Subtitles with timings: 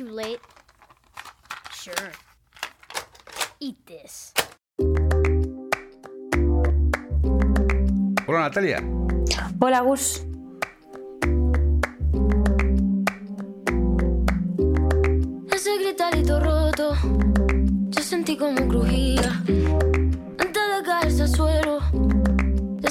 [0.00, 0.40] too late?
[1.74, 2.12] Sure.
[3.60, 4.32] Eat this.
[8.26, 8.80] Hola Natalia.
[9.60, 10.24] Hola Gus.
[15.52, 16.94] Ese gritarito roto,
[17.90, 19.42] yo sentí como crujía.
[20.38, 22.29] Antes de caerse al suelo, ya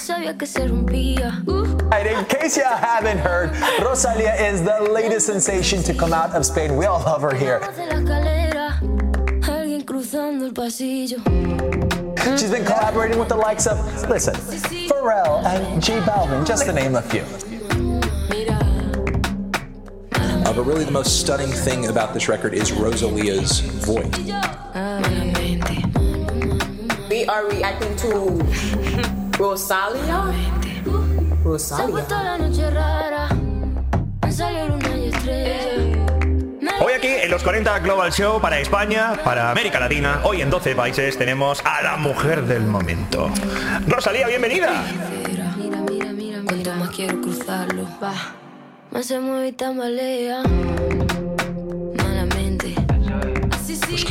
[0.10, 1.44] sabía que se rompía.
[1.92, 6.44] Right, in case you haven't heard, Rosalia is the latest sensation to come out of
[6.46, 6.76] Spain.
[6.76, 7.60] We all love her here.
[7.60, 8.80] De la escalera,
[9.44, 11.20] alguien cruzando el pasillo.
[12.40, 13.78] She's been collaborating with the likes of,
[14.10, 14.34] listen,
[14.90, 17.24] Pharrell and J Balvin, just to name a few.
[20.16, 24.10] Uh, but really, the most stunning thing about this record is Rosalia's voice.
[27.10, 30.26] We are reacting to Rosalia.
[30.36, 32.06] Se Rosalia.
[36.82, 40.76] Hoy aquí en los 40 Global Show para España, para América Latina, hoy en 12
[40.76, 43.32] países tenemos a la mujer del momento.
[43.88, 44.84] Rosalía, bienvenida.
[45.26, 46.42] Mira, mira, mira, mira.
[46.44, 48.14] Cuanto más quiero cruzarlo, va.
[48.92, 50.44] Más se mueve y tambalea.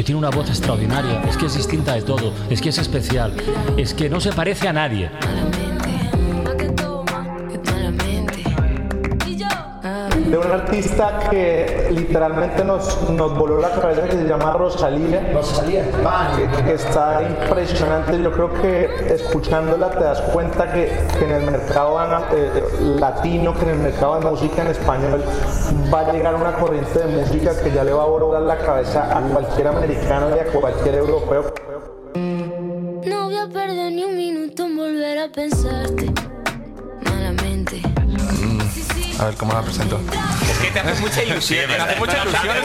[0.09, 3.35] Tiene una voz extraordinaria, es que es distinta de todo, es que es especial,
[3.77, 5.11] es que no se parece a nadie.
[10.31, 15.31] De un artista que literalmente nos, nos voló la cabeza que se llama Rosalía.
[15.33, 15.85] Rosalía.
[16.37, 18.23] Que, que está impresionante.
[18.23, 21.99] Yo creo que escuchándola te das cuenta que, que en el mercado
[22.33, 22.63] eh,
[22.99, 25.23] latino, que en el mercado de música en español
[25.93, 29.17] va a llegar una corriente de música que ya le va a volar la cabeza
[29.17, 31.53] a cualquier americano y a cualquier europeo.
[32.15, 36.13] No voy a perder ni un minuto en volver a pensarte.
[39.19, 40.01] A ver cómo la presento.
[40.49, 41.67] Es que te hace mucha ilusión.
[41.69, 42.57] Me hace mucha ilusión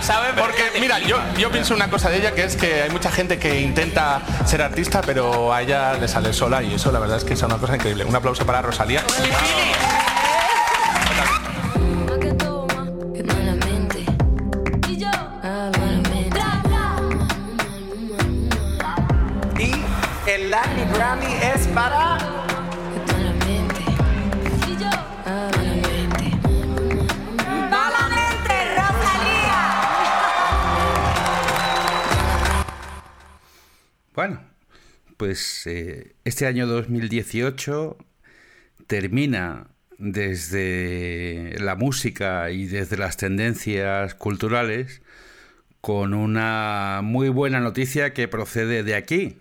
[0.00, 3.10] Sabe Porque, mira, yo, yo pienso una cosa de ella que es que hay mucha
[3.10, 7.16] gente que intenta ser artista, pero a ella le sale sola y eso la verdad
[7.16, 8.04] es que es una cosa increíble.
[8.04, 9.02] Un aplauso para Rosalía.
[19.58, 22.41] Y el Latin Grammy es para.
[34.14, 34.42] Bueno,
[35.16, 37.96] pues eh, este año 2018
[38.86, 45.00] termina desde la música y desde las tendencias culturales
[45.80, 49.38] con una muy buena noticia que procede de aquí.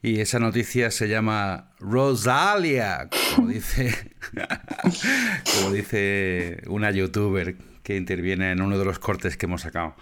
[0.00, 4.14] Y esa noticia se llama Rosalia, como dice,
[5.54, 9.94] como dice una youtuber que interviene en uno de los cortes que hemos sacado.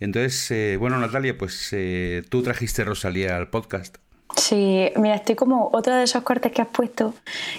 [0.00, 3.98] Entonces, eh, bueno, Natalia, pues eh, tú trajiste Rosalía al podcast.
[4.36, 7.14] Sí, mira, estoy como otro de esos cortes que has puesto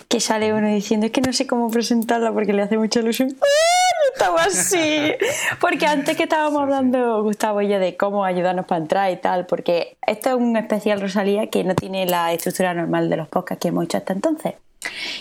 [0.07, 3.35] que sale uno diciendo es que no sé cómo presentarla porque le hace mucha ilusión.
[3.41, 3.91] ¡Ah!
[4.13, 5.13] Estaba así.
[5.59, 9.45] Porque antes que estábamos hablando, Gustavo y yo, de cómo ayudarnos para entrar y tal,
[9.45, 13.61] porque esto es un especial Rosalía que no tiene la estructura normal de los podcasts
[13.61, 14.55] que hemos hecho hasta entonces.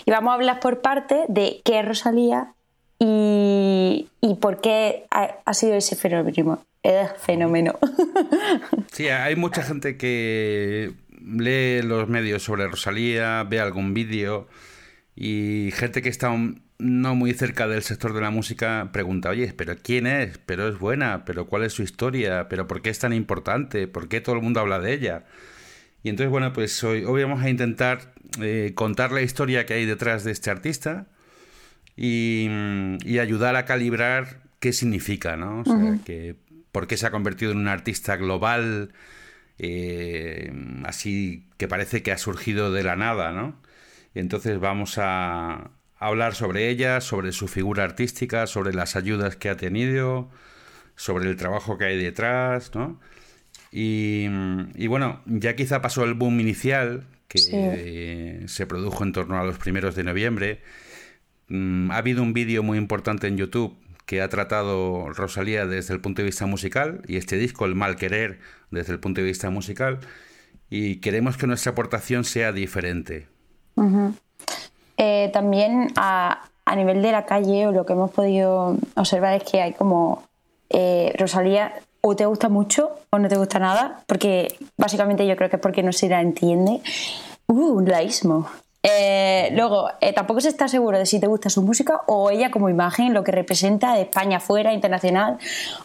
[0.05, 2.53] Y vamos a hablar por parte de qué es Rosalía
[2.99, 6.59] y, y por qué ha, ha sido ese fenómeno.
[6.83, 7.77] Es fenómeno.
[8.91, 10.91] Sí, hay mucha gente que
[11.25, 14.49] lee los medios sobre Rosalía, ve algún vídeo
[15.15, 16.29] y gente que está
[16.77, 20.37] no muy cerca del sector de la música pregunta, oye, pero ¿quién es?
[20.39, 21.23] ¿Pero es buena?
[21.25, 22.49] ¿Pero cuál es su historia?
[22.49, 23.87] ¿Pero por qué es tan importante?
[23.87, 25.23] ¿Por qué todo el mundo habla de ella?
[26.03, 29.85] Y entonces, bueno, pues hoy, hoy vamos a intentar eh, contar la historia que hay
[29.85, 31.07] detrás de este artista
[31.95, 32.49] y,
[33.05, 35.61] y ayudar a calibrar qué significa, ¿no?
[35.61, 36.35] O sea, que
[36.71, 38.93] por qué se ha convertido en un artista global,
[39.57, 40.51] eh,
[40.85, 43.61] así que parece que ha surgido de la nada, ¿no?
[44.13, 49.49] Y entonces vamos a hablar sobre ella, sobre su figura artística, sobre las ayudas que
[49.49, 50.29] ha tenido,
[50.95, 52.99] sobre el trabajo que hay detrás, ¿no?
[53.71, 54.25] Y,
[54.75, 57.51] y bueno, ya quizá pasó el boom inicial, que Sí.
[57.53, 60.61] eh, se produjo en torno a los primeros de noviembre.
[61.47, 63.77] Mm, ha habido un vídeo muy importante en YouTube
[64.11, 67.95] que ha tratado Rosalía desde el punto de vista musical y este disco, El Mal
[67.95, 70.01] Querer, desde el punto de vista musical.
[70.69, 73.29] Y queremos que nuestra aportación sea diferente.
[74.97, 79.61] Eh, también a, a nivel de la calle, lo que hemos podido observar es que
[79.61, 80.27] hay como
[80.69, 81.71] eh, Rosalía,
[82.01, 85.61] o te gusta mucho o no te gusta nada, porque básicamente yo creo que es
[85.61, 86.81] porque no se la entiende.
[87.47, 88.49] Uh, laísmo.
[88.83, 92.49] Eh, luego, eh, tampoco se está seguro de si te gusta su música o ella
[92.49, 95.37] como imagen, lo que representa de España fuera, internacional,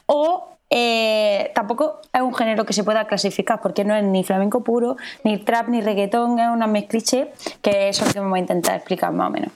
[0.07, 4.65] o eh, tampoco es un género que se pueda clasificar porque no es ni flamenco
[4.65, 7.33] puro, ni trap, ni reggaetón, es una mezcliche
[7.63, 9.53] que es lo que voy a intentar explicar más o menos.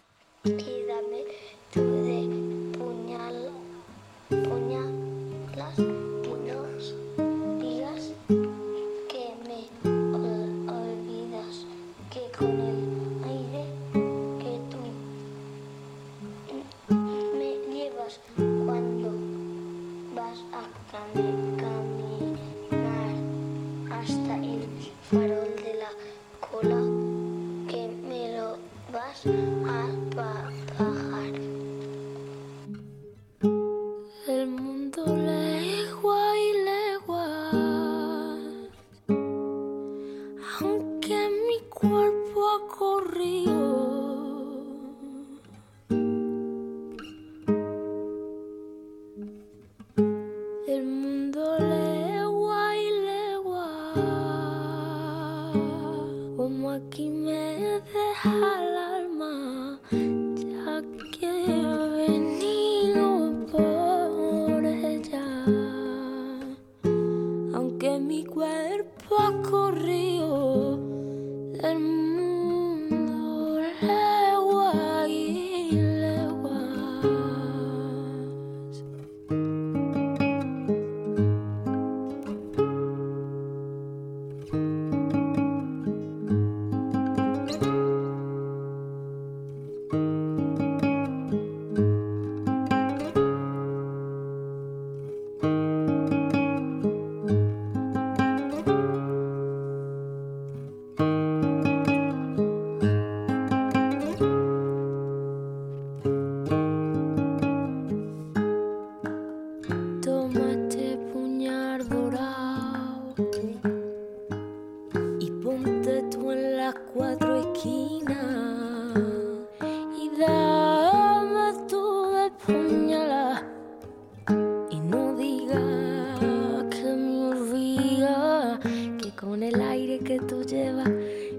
[129.21, 130.89] Con el aire que tú llevas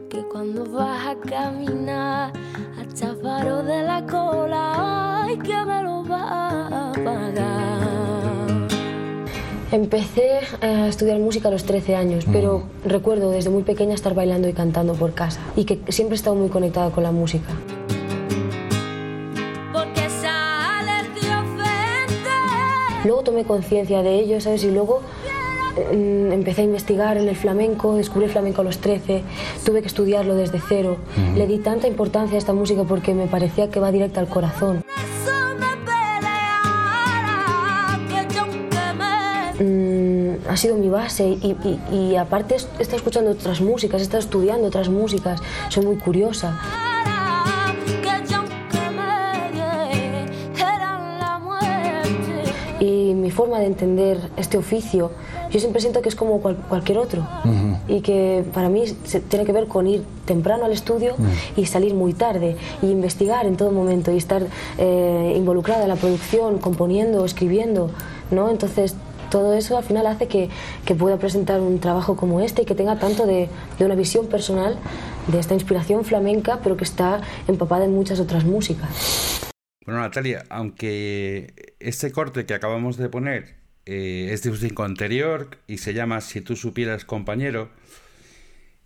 [0.08, 2.32] que cuando vas a caminar
[2.80, 7.42] hasta faro de la cola ay que me lo va a pagar
[9.72, 14.14] Empecé eh, a estudiar música a los 13 años, pero recuerdo desde muy pequeña estar
[14.14, 17.48] bailando y cantando por casa y que siempre he estado muy conectada con la música.
[23.04, 24.64] Luego tomé conciencia de ello, ¿sabes?
[24.64, 25.21] Y luego mm,
[25.92, 29.22] empecé a investigar en el flamenco, descubrí el flamenco a los 13,
[29.66, 30.98] tuve que estudiarlo desde cero.
[31.36, 34.84] Le di tanta importancia a esta música porque me parecía que va directa al corazón.
[39.60, 41.56] Mm, ha sido mi base y,
[41.92, 45.40] y- y aparte he estado escuchando otras músicas, he estado estudiando otras músicas,
[45.70, 46.60] soy muy curiosa.
[52.80, 55.12] Y mi forma de entender este oficio,
[55.52, 57.28] yo siempre siento que es como cual- cualquier otro.
[57.88, 61.16] Y que para mí se- tiene que ver con ir temprano al estudio
[61.56, 64.44] y salir muy tarde, y investigar en todo momento, y estar
[64.78, 67.92] eh, involucrada en la producción, componiendo, escribiendo,
[68.32, 68.50] ¿no?
[68.50, 68.96] Entonces,
[69.30, 70.50] todo eso al final hace que,
[70.86, 73.48] que pueda presentar un trabajo como este y que tenga tanto de,
[73.80, 74.78] de una visión personal
[75.28, 79.40] de esta inspiración flamenca, pero que está empapada en muchas otras músicas.
[79.86, 85.58] Bueno, Natalia, aunque este corte que acabamos de poner eh, es de un disco anterior
[85.68, 87.70] y se llama Si tú supieras, compañero,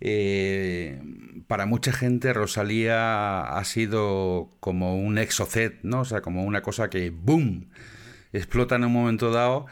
[0.00, 1.00] eh,
[1.46, 6.00] para mucha gente Rosalía ha sido como un exocet, ¿no?
[6.00, 7.70] O sea, como una cosa que ¡boom!
[8.32, 9.66] explota en un momento dado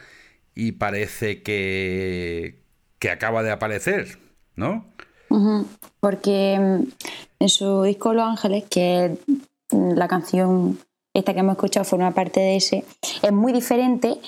[0.55, 2.63] y parece que,
[2.99, 4.19] que acaba de aparecer,
[4.57, 4.87] ¿no?
[6.01, 6.83] Porque mm,
[7.41, 9.17] en su disco Los Ángeles, que
[9.71, 10.79] la canción
[11.15, 12.85] esta que hemos escuchado forma parte de ese,
[13.23, 14.19] es muy diferente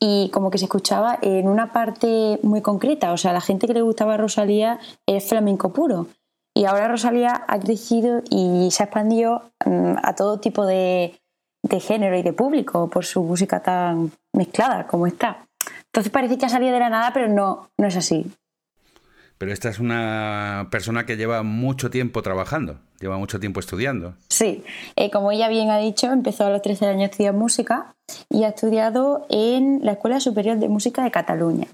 [0.00, 3.12] y, como que se escuchaba en una parte muy concreta.
[3.12, 6.08] O sea, la gente que le gustaba a Rosalía es flamenco puro.
[6.56, 11.18] Y ahora Rosalía ha crecido y se ha expandido mm, a todo tipo de,
[11.62, 15.46] de género y de público por su música tan mezclada como está.
[15.86, 18.26] Entonces parece que ha salido de la nada, pero no, no es así.
[19.38, 24.14] Pero esta es una persona que lleva mucho tiempo trabajando, lleva mucho tiempo estudiando.
[24.28, 24.62] Sí,
[24.96, 27.94] eh, como ella bien ha dicho, empezó a los 13 años a estudiar música
[28.30, 31.66] y ha estudiado en la Escuela Superior de Música de Cataluña.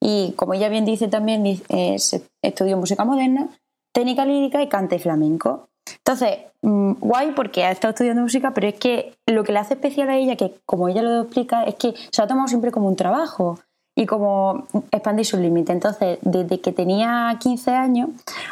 [0.00, 1.96] Y como ella bien dice también, eh,
[2.42, 3.48] estudió música moderna,
[3.92, 5.68] técnica lírica y cante flamenco.
[5.98, 9.74] Entonces, mm, guay porque ha estado estudiando música, pero es que lo que le hace
[9.74, 12.88] especial a ella, que como ella lo explica, es que se ha tomado siempre como
[12.88, 13.58] un trabajo
[14.00, 15.74] y como expandir sus límites.
[15.74, 18.08] Entonces, desde que tenía 15 años,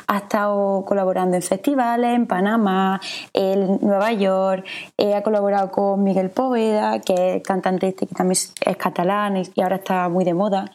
[0.07, 3.01] ha estado colaborando en festivales en Panamá,
[3.33, 4.67] en Nueva York,
[4.99, 9.61] eh, ha colaborado con Miguel Poveda, que es cantante este que también es catalán y
[9.63, 10.71] ahora está muy de moda,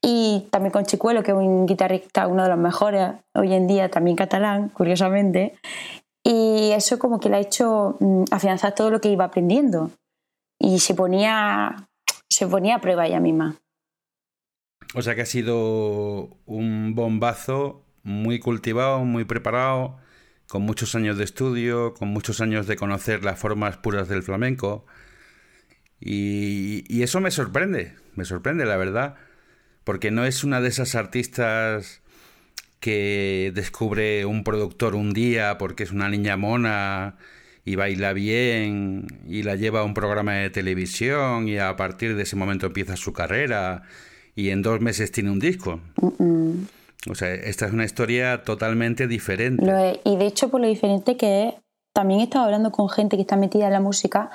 [0.00, 3.90] y también con Chicuelo, que es un guitarrista, uno de los mejores hoy en día,
[3.90, 5.58] también catalán, curiosamente.
[6.24, 9.90] Y eso como que le ha hecho mm, afianzar todo lo que iba aprendiendo.
[10.58, 11.86] Y se ponía,
[12.30, 13.56] se ponía a prueba ella misma.
[14.94, 19.98] O sea que ha sido un bombazo muy cultivado, muy preparado,
[20.48, 24.86] con muchos años de estudio, con muchos años de conocer las formas puras del flamenco.
[26.00, 29.16] Y, eso me sorprende, me sorprende, la verdad,
[29.84, 32.02] porque no es una de esas artistas
[32.80, 37.16] que descubre un productor un día porque es una niña mona
[37.64, 42.24] y baila bien y la lleva a un programa de televisión y a partir de
[42.24, 43.82] ese momento empieza su carrera
[44.36, 45.80] y en dos meses tiene un disco.
[47.10, 49.64] O sea, esta es una historia totalmente diferente.
[50.04, 51.54] y de hecho, por lo diferente que es,
[51.92, 54.30] también he estado hablando con gente que está metida en la música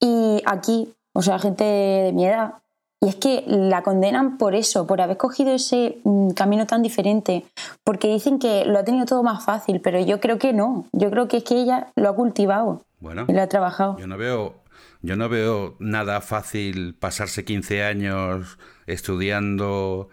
[0.00, 2.54] y aquí, o sea, gente de mi edad,
[3.00, 7.44] y es que la condenan por eso, por haber cogido ese mm, camino tan diferente,
[7.84, 10.86] porque dicen que lo ha tenido todo más fácil, pero yo creo que no.
[10.92, 13.98] Yo creo que es que ella lo ha cultivado bueno, y lo ha trabajado.
[13.98, 14.54] Yo no veo,
[15.02, 20.08] yo no veo nada fácil pasarse 15 años estudiando,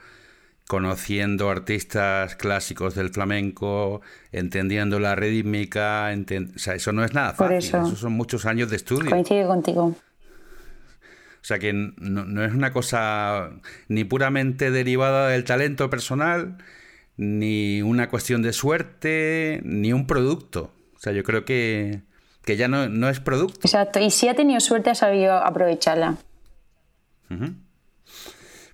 [0.68, 4.02] conociendo artistas clásicos del flamenco,
[4.32, 6.12] entendiendo la rítmica,
[6.56, 7.96] o sea, eso no es nada fácil, eso.
[7.96, 9.10] son muchos años de estudio.
[9.10, 9.96] Coincide contigo.
[11.46, 13.52] O sea que no, es una cosa
[13.88, 16.58] ni puramente derivada del talento personal,
[17.18, 20.72] ni una cuestión de suerte, ni un producto.
[20.96, 22.02] O sea, yo creo que,
[22.46, 23.60] que ya no, no, es producto.
[23.64, 26.18] Exacto, y si ha tenido suerte ha sabido aprovecharla.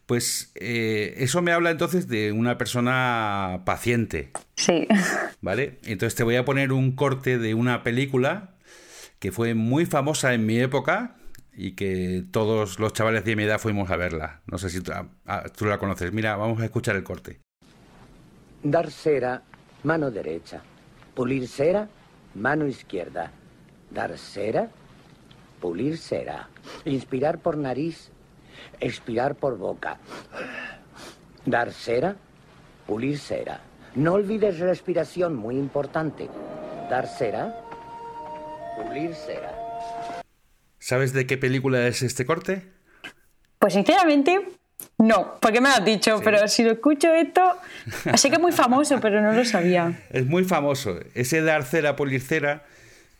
[0.05, 4.31] Pues eh, eso me habla entonces de una persona paciente.
[4.55, 4.87] Sí.
[5.41, 5.79] ¿Vale?
[5.85, 8.55] Entonces te voy a poner un corte de una película
[9.19, 11.15] que fue muy famosa en mi época
[11.53, 14.41] y que todos los chavales de mi edad fuimos a verla.
[14.47, 14.91] No sé si tú,
[15.25, 16.11] ah, tú la conoces.
[16.11, 17.39] Mira, vamos a escuchar el corte.
[18.63, 19.41] Dar cera,
[19.83, 20.61] mano derecha.
[21.15, 21.87] Pulir cera,
[22.35, 23.31] mano izquierda.
[23.91, 24.69] Dar cera,
[25.59, 26.49] pulir cera.
[26.85, 28.09] Inspirar por nariz,
[28.79, 29.97] expirar por boca.
[31.45, 32.15] Dar cera,
[32.87, 33.61] pulir cera.
[33.95, 36.29] No olvides respiración, muy importante.
[36.89, 37.53] Dar cera,
[38.77, 39.51] pulir cera.
[40.79, 42.71] ¿Sabes de qué película es este corte?
[43.59, 44.47] Pues sinceramente,
[44.97, 47.57] no, porque me lo has dicho, pero si lo escucho esto,
[48.11, 49.99] así que es muy famoso, pero no lo sabía.
[50.11, 50.99] Es muy famoso.
[51.13, 52.65] Ese dar cera, pulir cera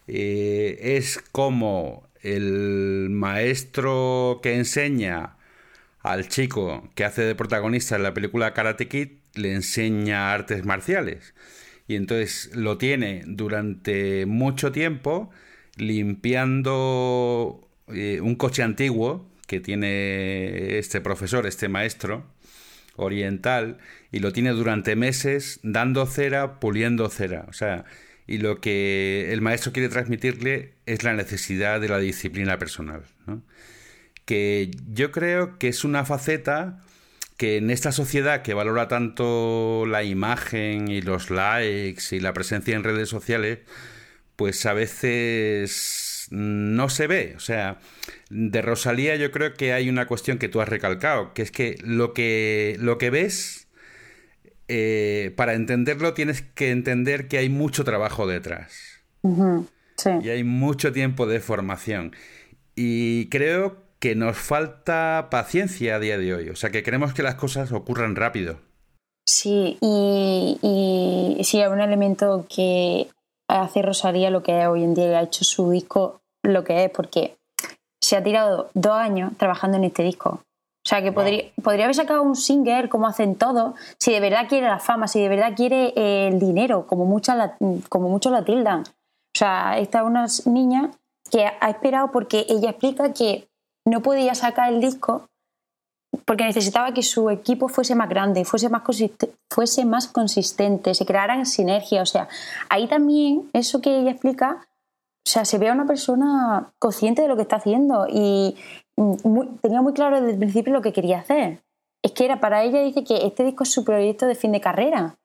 [0.07, 5.35] eh, es como el maestro que enseña
[6.01, 11.33] al chico que hace de protagonista en la película Karate Kid le enseña artes marciales.
[11.87, 15.29] Y entonces lo tiene durante mucho tiempo
[15.77, 22.25] limpiando eh, un coche antiguo que tiene este profesor, este maestro
[22.95, 23.77] oriental,
[24.11, 27.45] y lo tiene durante meses dando cera, puliendo cera.
[27.49, 27.85] O sea,
[28.31, 33.03] y lo que el maestro quiere transmitirle es la necesidad de la disciplina personal.
[34.25, 36.81] que yo creo que es una faceta
[37.35, 42.75] que en esta sociedad que valora tanto la imagen y los likes y la presencia
[42.75, 43.59] en redes sociales,
[44.37, 47.33] pues a veces no se ve.
[47.35, 47.79] O sea,
[48.29, 51.75] de Rosalía yo creo que hay una cuestión que tú has recalcado, que es que
[51.83, 53.60] lo que, lo que ves,
[54.73, 59.03] eh, para entenderlo tienes que entender que hay mucho trabajo detrás.
[59.21, 62.15] Y hay mucho tiempo de formación.
[62.73, 66.49] Y creo que nos falta paciencia a día de hoy.
[66.49, 68.59] O sea, que queremos que las cosas ocurran rápido.
[69.27, 73.09] Sí, y, y sí, hay un elemento que
[73.49, 76.91] hace Rosalía lo que es hoy en día, ha hecho su disco lo que es,
[76.91, 77.35] porque
[77.99, 80.41] se ha tirado dos años trabajando en este disco.
[80.83, 84.47] O sea, que podría, podría haber sacado un single como hacen todos, si de verdad
[84.49, 85.93] quiere la fama, si de verdad quiere
[86.27, 87.51] el dinero, como, muchas
[87.87, 88.81] como muchos la tildan.
[88.81, 90.91] O sea, esta es una niña
[91.29, 93.47] que ha esperado porque ella explica que
[93.85, 95.27] no podía sacar el disco
[96.25, 98.83] porque necesitaba que su equipo fuese más grande, fuese más,
[99.49, 102.01] fuese más consistente, se crearan sinergia.
[102.01, 102.27] O sea,
[102.69, 104.67] ahí también, eso que ella explica,
[105.23, 108.55] o sea, se ve a una persona consciente de lo que está haciendo y
[109.61, 111.59] tenía muy claro desde el principio lo que quería hacer.
[112.01, 114.59] Es que era para ella, dice que este disco es su proyecto de fin de
[114.59, 115.15] carrera.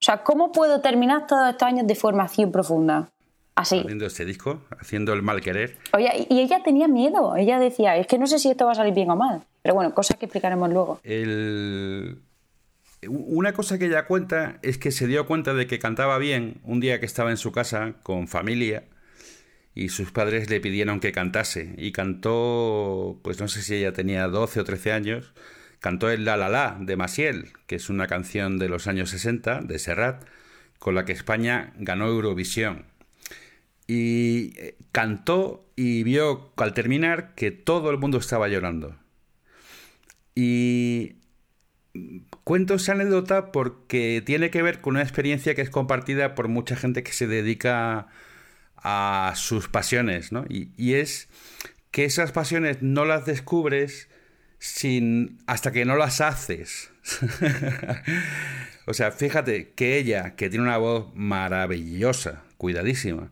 [0.00, 3.10] O sea, ¿cómo puedo terminar todos estos años de formación profunda?
[3.56, 3.80] Así.
[3.80, 5.76] haciendo este disco, haciendo el mal querer.
[5.92, 7.36] Oye, y ella tenía miedo.
[7.36, 9.42] Ella decía, es que no sé si esto va a salir bien o mal.
[9.60, 11.00] Pero bueno, cosas que explicaremos luego.
[11.02, 12.22] El...
[13.06, 16.80] Una cosa que ella cuenta es que se dio cuenta de que cantaba bien un
[16.80, 18.84] día que estaba en su casa con familia
[19.74, 21.74] y sus padres le pidieron que cantase.
[21.78, 25.32] Y cantó, pues no sé si ella tenía 12 o 13 años,
[25.80, 29.60] cantó el La La La de Maciel, que es una canción de los años 60
[29.62, 30.24] de Serrat,
[30.78, 32.86] con la que España ganó Eurovisión.
[33.86, 38.96] Y eh, cantó y vio al terminar que todo el mundo estaba llorando.
[40.34, 41.16] Y
[42.44, 46.76] cuento esa anécdota porque tiene que ver con una experiencia que es compartida por mucha
[46.76, 48.08] gente que se dedica
[48.82, 50.44] a sus pasiones, ¿no?
[50.48, 51.28] Y, es
[51.90, 54.08] que esas pasiones no las descubres
[54.58, 56.90] sin hasta que no las haces.
[58.86, 63.30] o sea, fíjate que ella, que tiene una voz maravillosa, cuidadísima,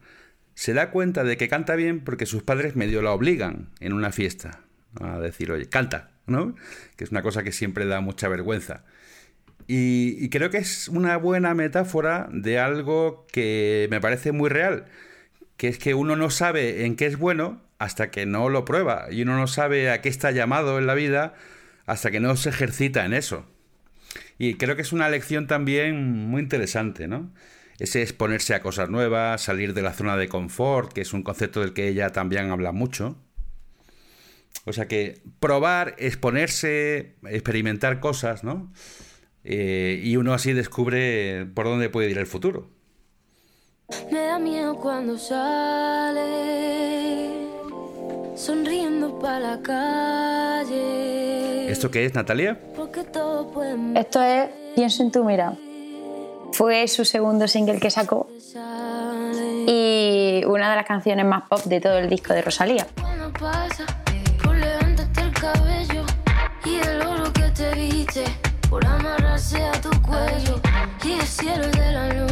[0.55, 4.11] se da cuenta de que canta bien porque sus padres medio la obligan en una
[4.11, 4.61] fiesta
[5.01, 6.57] a decir, oye, canta, ¿no?
[6.97, 8.85] Que es una cosa que siempre da mucha vergüenza.
[9.71, 14.87] Y, creo que es una buena metáfora de algo que me parece muy real,
[15.59, 19.09] que es que uno no sabe en qué es bueno hasta que no lo prueba,
[19.11, 21.35] y uno no sabe a qué está llamado en la vida
[21.85, 23.45] hasta que no se ejercita en eso.
[24.39, 27.33] Y creo que es una lección también muy interesante, ¿no?
[27.79, 31.61] Ese exponerse a cosas nuevas, salir de la zona de confort, que es un concepto
[31.61, 33.17] del que ella también habla mucho.
[34.65, 38.73] O sea que probar, exponerse, experimentar cosas, ¿no?
[39.45, 42.78] Eh, y uno así descubre por dónde puede ir el futuro.
[44.11, 46.27] Me da miedo cuando sale
[48.37, 51.71] sonriendo para la calle.
[51.71, 52.59] ¿Esto qué es, Natalia?
[53.95, 55.57] Esto es Pienso en tu mirada.
[56.53, 58.29] Fue su segundo single que sacó
[59.67, 62.87] y una de las canciones más pop de todo el disco de Rosalía.
[63.01, 63.87] Cuando pasa
[64.43, 66.05] por levantarte el cabello
[66.65, 68.25] y el oro que te viste
[68.69, 70.61] por amarrarse a tu cuello
[71.05, 72.28] y el cielo de la luna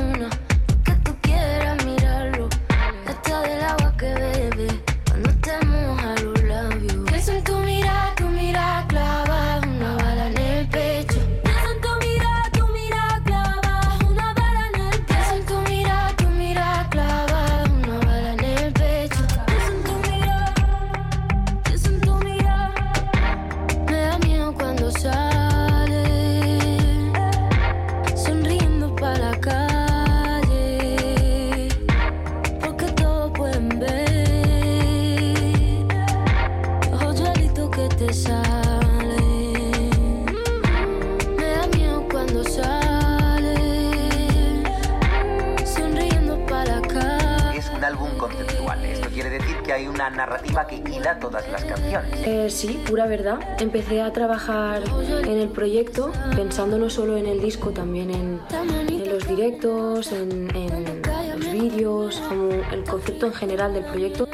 [51.37, 52.27] todas las canciones.
[52.27, 53.38] Eh, sí, pura verdad.
[53.61, 54.83] Empecé a trabajar
[55.25, 58.40] en el proyecto pensando no solo en el disco, también en,
[58.88, 61.03] en los directos, en, en
[61.38, 64.29] los vídeos, como el concepto en general del proyecto.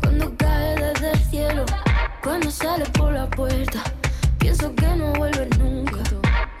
[0.00, 1.64] cuando cae desde el cielo
[2.22, 3.82] cuando sale por la puerta
[4.38, 5.98] pienso que no vuelves nunca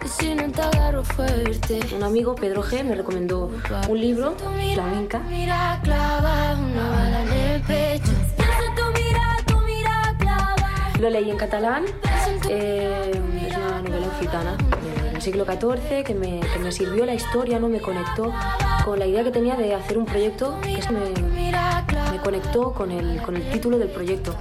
[0.04, 3.50] y si no te agarro fuerte Un amigo, Pedro G, me recomendó
[3.88, 4.34] un libro,
[4.74, 5.20] Flamenca.
[5.20, 5.80] mira
[11.04, 11.84] Lo leí en catalán,
[12.48, 13.10] eh,
[13.46, 14.56] es una novela occitana
[15.12, 17.68] del siglo XIV que me, que me sirvió la historia, ¿no?
[17.68, 18.32] me conectó
[18.86, 21.50] con la idea que tenía de hacer un proyecto que me,
[22.10, 24.34] me conectó con el, con el título del proyecto.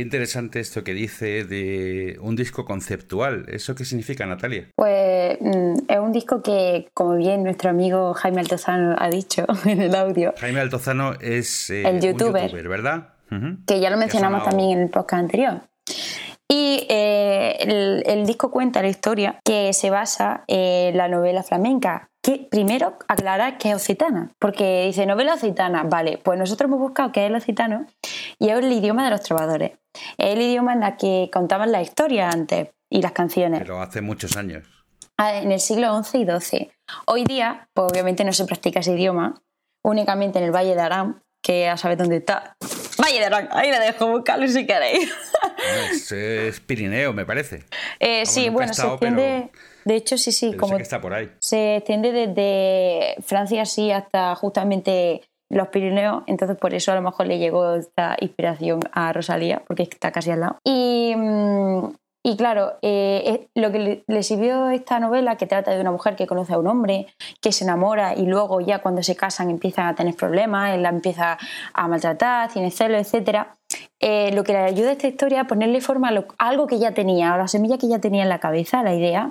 [0.00, 3.44] Qué interesante esto que dice de un disco conceptual.
[3.48, 4.68] ¿Eso qué significa, Natalia?
[4.74, 9.82] Pues mm, es un disco que, como bien nuestro amigo Jaime Altozano ha dicho en
[9.82, 12.66] el audio, Jaime Altozano es eh, El un youtuber.
[12.66, 13.08] ¿verdad?
[13.66, 15.60] Que ya lo mencionamos también en el podcast anterior.
[16.48, 22.09] Y eh, el, el disco cuenta la historia que se basa en la novela flamenca.
[22.22, 27.12] Que primero aclarar que es occitana, porque dice novela occitana, vale, pues nosotros hemos buscado
[27.12, 27.86] qué es el occitano
[28.38, 29.72] y es el idioma de los trovadores.
[30.18, 33.60] Es el idioma en el que contaban la historia antes y las canciones.
[33.60, 34.66] Pero hace muchos años.
[35.16, 36.72] Ah, en el siglo XI y XII.
[37.06, 39.40] Hoy día, pues obviamente no se practica ese idioma,
[39.82, 42.56] únicamente en el Valle de Arán, que ya sabes dónde está.
[42.98, 45.10] Valle de Arán, ahí la dejo, buscarlo si queréis.
[45.82, 47.64] Es, es Pirineo, me parece.
[47.98, 49.50] Eh, sí, bueno, se estado, extiende.
[49.90, 51.28] De hecho, sí, sí, Pero sé como que está por ahí.
[51.40, 57.26] se extiende desde Francia sí hasta justamente los Pirineos, entonces por eso a lo mejor
[57.26, 60.58] le llegó esta inspiración a Rosalía, porque está casi al lado.
[60.64, 61.86] Y, mm,
[62.22, 65.90] y claro, eh, es- lo que le, le sirvió esta novela, que trata de una
[65.90, 67.06] mujer que conoce a un hombre,
[67.40, 70.90] que se enamora y luego ya cuando se casan empiezan a tener problemas, él la
[70.90, 71.36] empieza
[71.74, 73.56] a maltratar, tiene celos, etcétera.
[74.02, 76.66] Eh, lo que le ayuda a esta historia a ponerle forma a, lo- a algo
[76.66, 79.30] que ya tenía, a la semilla que ya tenía en la cabeza, la idea.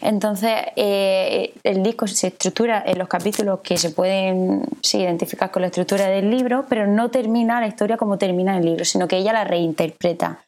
[0.00, 5.62] Entonces, eh, el disco se estructura en los capítulos que se pueden sí, identificar con
[5.62, 9.16] la estructura del libro, pero no termina la historia como termina el libro, sino que
[9.16, 10.40] ella la reinterpreta.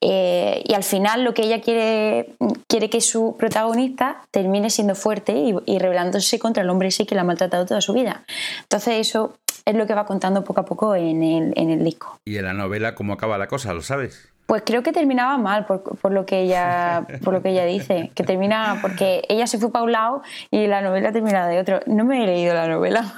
[0.00, 2.34] Eh, y al final lo que ella quiere,
[2.66, 7.14] quiere que su protagonista termine siendo fuerte y, y rebelándose contra el hombre ese que
[7.14, 8.24] la ha maltratado toda su vida.
[8.62, 12.18] Entonces eso es lo que va contando poco a poco en el, en el disco.
[12.24, 13.74] ¿Y en la novela cómo acaba la cosa?
[13.74, 14.30] ¿Lo sabes?
[14.48, 18.10] Pues creo que terminaba mal por, por lo que ella por lo que ella dice,
[18.14, 21.80] que termina porque ella se fue para un lado y la novela termina de otro.
[21.84, 23.12] No me he leído la novela.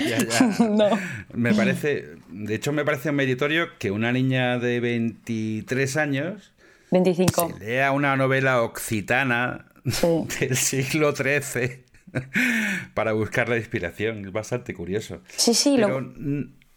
[0.00, 0.64] Ya, ya.
[0.70, 0.88] no.
[1.34, 6.54] Me parece, de hecho me parece meritorio que una niña de 23 años
[6.92, 7.58] 25.
[7.60, 9.66] lea una novela occitana
[10.40, 11.84] del siglo XIII
[12.94, 14.24] para buscar la inspiración.
[14.24, 15.20] Es bastante curioso.
[15.36, 16.12] Sí, sí, Pero lo,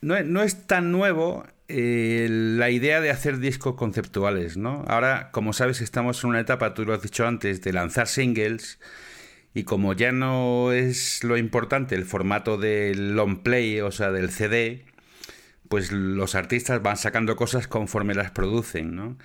[0.01, 4.85] no, no es tan nuevo eh, la idea de hacer discos conceptuales, ¿no?
[4.87, 8.79] Ahora, como sabes, estamos en una etapa, tú lo has dicho antes, de lanzar singles
[9.53, 14.29] y como ya no es lo importante el formato del long play, o sea, del
[14.29, 14.85] CD,
[15.67, 19.17] pues los artistas van sacando cosas conforme las producen, ¿no?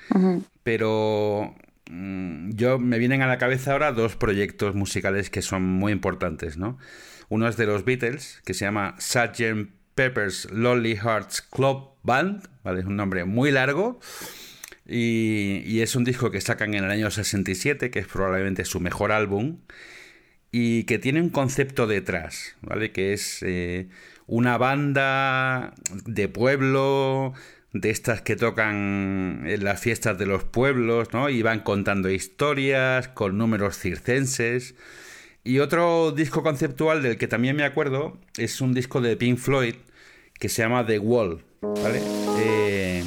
[0.65, 1.55] Pero
[1.91, 6.57] mm, yo me vienen a la cabeza ahora dos proyectos musicales que son muy importantes,
[6.57, 6.79] ¿no?
[7.29, 9.71] Uno es de los Beatles, que se llama Sgt.
[9.95, 12.81] Pepper's Lonely Hearts Club Band, ¿vale?
[12.81, 14.01] Es un nombre muy largo.
[14.87, 19.12] Y, es un disco que sacan en el año 67, que es probablemente su mejor
[19.12, 19.59] álbum,
[20.51, 22.93] y que tiene un concepto detrás, ¿vale?
[22.93, 23.88] Que es eh,
[24.27, 27.35] una banda de pueblo,
[27.73, 31.31] de estas que tocan en las fiestas de los pueblos, ¿no?
[31.31, 34.75] Y van contando historias con números circenses.
[35.45, 39.75] Y otro disco conceptual del que también me acuerdo es un disco de Pink Floyd
[40.38, 42.03] que se llama The Wall, ¿vale?
[42.38, 43.05] Eh,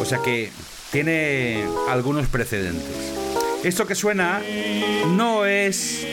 [0.00, 0.50] o sea que
[0.90, 3.12] tiene algunos precedentes.
[3.62, 4.40] Esto que suena
[5.08, 6.06] no es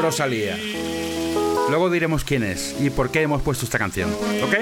[0.00, 0.58] Rosalía.
[1.68, 4.10] Luego diremos quién es y por qué hemos puesto esta canción,
[4.42, 4.56] ¿ok?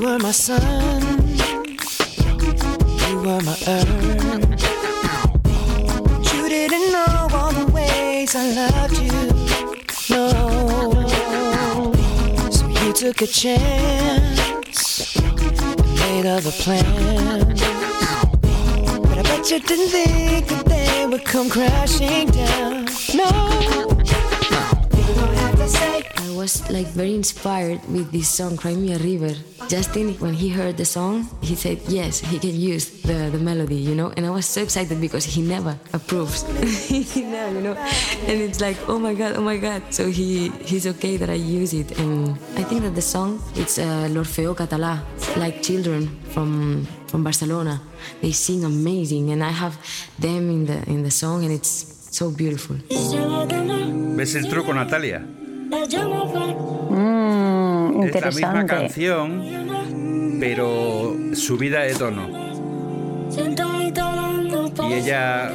[0.00, 0.97] You
[3.28, 3.88] were my earth.
[6.32, 9.18] You didn't know all the ways I loved you.
[10.14, 10.28] No,
[12.50, 14.40] so you took a chance,
[16.00, 17.60] made other plans.
[19.06, 22.86] But I bet you didn't think that they would come crashing down.
[23.14, 23.28] No,
[24.96, 26.02] you don't have to say.
[26.16, 29.34] I was like very inspired with this song, Cry Me a River.
[29.68, 33.76] Justin, when he heard the song, he said yes, he can use the, the melody,
[33.76, 34.10] you know.
[34.16, 36.42] And I was so excited because he never approves,
[36.88, 37.74] he never, you know.
[38.26, 39.82] And it's like, oh my god, oh my god.
[39.90, 41.98] So he he's okay that I use it.
[41.98, 45.04] And I think that the song it's uh, L'Orfeo Català,
[45.36, 47.80] like children from from Barcelona.
[48.22, 49.76] They sing amazing, and I have
[50.18, 52.76] them in the in the song, and it's so beautiful.
[54.16, 55.20] ¿Ves el truco, Natalia?
[56.90, 57.47] Mm,
[58.04, 62.48] Es la misma canción, pero subida de tono.
[64.88, 65.50] Y ella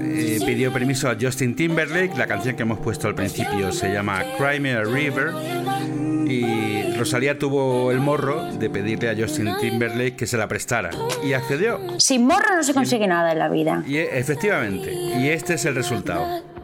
[0.00, 2.16] eh, pidió permiso a Justin Timberlake.
[2.16, 5.32] La canción que hemos puesto al principio se llama Cry Me a River.
[6.28, 10.90] Y Rosalía tuvo el morro de pedirle a Justin Timberlake que se la prestara.
[11.24, 11.80] Y accedió.
[11.98, 13.82] Sin morro no se consigue nada en la vida.
[13.86, 14.92] Y efectivamente.
[14.92, 16.55] Y este es el resultado.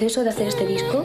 [0.00, 1.04] Proceso de hacer este disco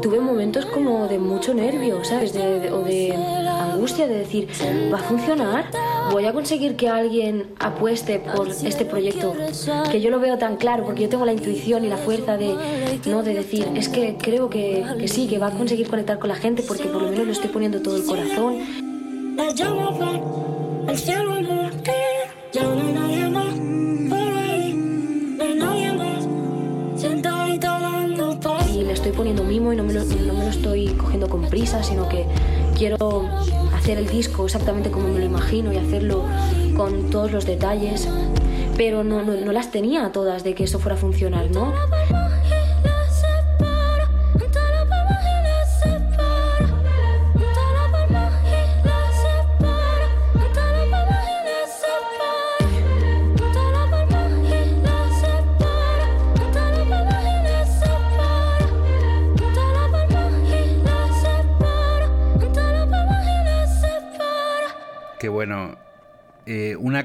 [0.00, 2.32] tuve momentos como de mucho nervio, ¿sabes?
[2.32, 4.48] De- de- o de angustia de decir,
[4.92, 5.66] ¿va a funcionar?
[6.10, 9.34] ¿Voy a conseguir que alguien apueste por este proyecto?
[9.90, 12.54] Que yo lo veo tan claro, porque yo tengo la intuición y la fuerza de,
[13.06, 13.22] ¿no?
[13.22, 16.36] de decir, es que creo que, que sí, que va a conseguir conectar con la
[16.36, 18.54] gente porque por lo menos le estoy poniendo todo el corazón.
[29.74, 32.26] No me, lo, no me lo estoy cogiendo con prisa, sino que
[32.76, 33.28] quiero
[33.74, 36.24] hacer el disco exactamente como me lo imagino y hacerlo
[36.76, 38.08] con todos los detalles,
[38.76, 41.72] pero no, no, no las tenía todas de que eso fuera a funcionar, ¿no?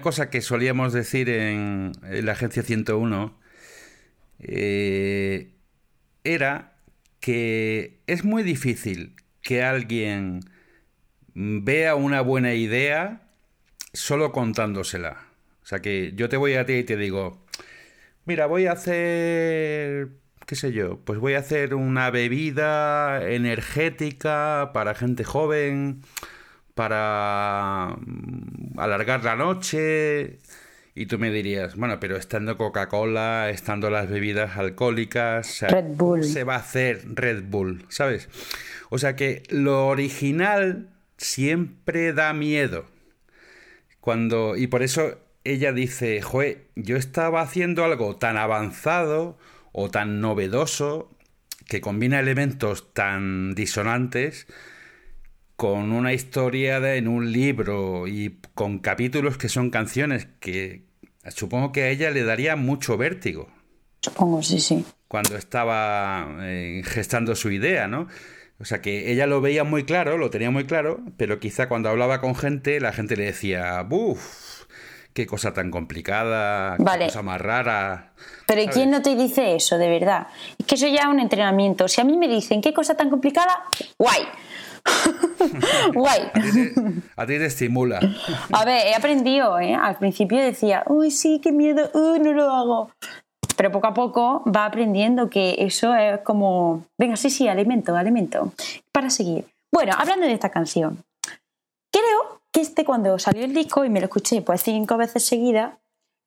[0.02, 3.40] Cosa que solíamos decir en, en la agencia 101
[4.40, 5.52] eh,
[6.24, 6.74] era
[7.20, 10.42] que es muy difícil que alguien
[11.34, 13.22] vea una buena idea
[13.94, 15.18] solo contándosela.
[15.64, 17.46] O sea que yo te voy a ti y te digo,
[18.26, 20.10] mira, voy a hacer,
[20.46, 26.02] qué sé yo, pues voy a hacer una bebida energética para gente joven,
[26.80, 30.40] para mm, alargar la noche.
[30.96, 35.96] Y tú me dirías, bueno, pero estando Coca-Cola, estando las bebidas alcohólicas, o sea, Red
[35.98, 36.24] Bull.
[36.24, 38.30] se va a hacer Red Bull, ¿sabes?
[38.90, 40.88] O sea que lo original
[41.18, 42.86] siempre da miedo.
[44.00, 49.38] Cuando, y por eso ella dice, Joe, yo estaba haciendo algo tan avanzado
[49.74, 51.14] o tan novedoso
[51.68, 54.48] que combina elementos tan disonantes
[55.60, 60.84] con una historia de- en un libro y con capítulos que son canciones que
[61.28, 63.50] supongo que a ella le daría mucho vértigo
[64.02, 64.86] Supongo, sí, sí.
[65.10, 68.08] cuando estaba eh, gestando su idea, ¿no?
[68.58, 71.90] O sea que ella lo veía muy claro, lo tenía muy claro, pero quizá cuando
[71.90, 74.64] hablaba con gente, la gente le decía, ¡buf!
[75.14, 76.78] ¡Qué cosa tan complicada!
[76.78, 77.06] ¡Qué Vale.
[77.08, 78.14] cosa más rara!
[78.48, 78.76] Pero ¿y ¿sabes?
[78.78, 80.28] quién no te dice eso, de verdad?
[80.58, 81.90] Es que eso ya es un entrenamiento.
[81.90, 83.64] Si a mí me dicen qué cosa tan complicada,
[83.98, 84.22] guay.
[85.94, 86.32] guay.
[87.16, 88.00] A ti te estimula.
[88.52, 89.76] A ver, he aprendido, ¿eh?
[89.76, 92.92] Al principio decía, uy, sí, qué miedo, uy, no lo hago.
[93.56, 98.54] Pero poco a poco va aprendiendo que eso es como, venga, sí, sí, alimento, alimento,
[98.92, 99.46] para seguir.
[99.72, 101.04] Bueno, hablando de esta canción,
[101.92, 105.74] creo que este cuando salió el disco y me lo escuché pues cinco veces seguidas,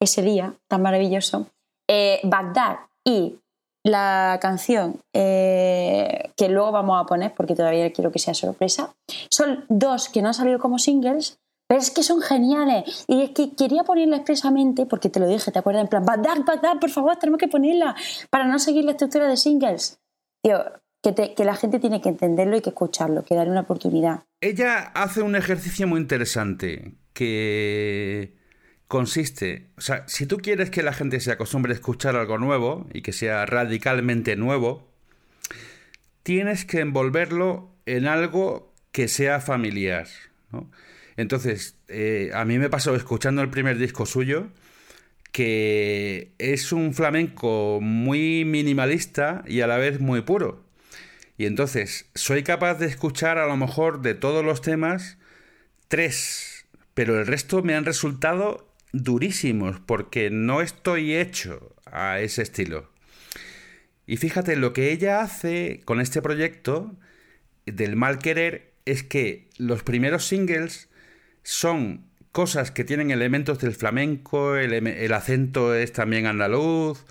[0.01, 1.47] ese día tan maravilloso,
[1.89, 3.37] eh, Bagdad y
[3.85, 8.95] la canción eh, que luego vamos a poner, porque todavía quiero que sea sorpresa,
[9.31, 13.05] son dos que no han salido como singles, pero es que son geniales.
[13.09, 15.83] Y es que quería ponerla expresamente, porque te lo dije, ¿te acuerdas?
[15.83, 17.97] En plan, Bagdad, Bagdad, por favor, tenemos que ponerla
[18.31, 19.99] para no seguir la estructura de singles.
[20.45, 20.63] Tío,
[21.03, 24.21] que, te- que la gente tiene que entenderlo y que escucharlo, que darle una oportunidad.
[24.41, 28.37] Ella hace un ejercicio muy interesante que
[28.93, 32.87] consiste, o sea, si tú quieres que la gente se acostumbre a escuchar algo nuevo
[32.93, 34.87] y que sea radicalmente nuevo,
[36.23, 40.09] tienes que envolverlo en algo que sea familiar.
[41.17, 44.49] Entonces, eh, a mí me pasó escuchando el primer disco suyo
[45.33, 50.67] que es un flamenco muy minimalista y a la vez muy puro.
[51.39, 55.17] Y entonces soy capaz de escuchar a lo mejor de todos los temas
[55.89, 62.91] tres, pero el resto me han resultado durísimos porque no estoy hecho a ese estilo.
[64.07, 66.97] Y fíjate, lo que ella hace con este proyecto
[67.67, 70.89] del mal querer es que los primeros singles
[71.43, 77.05] son cosas que tienen elementos del flamenco, el, el acento es también andaluz,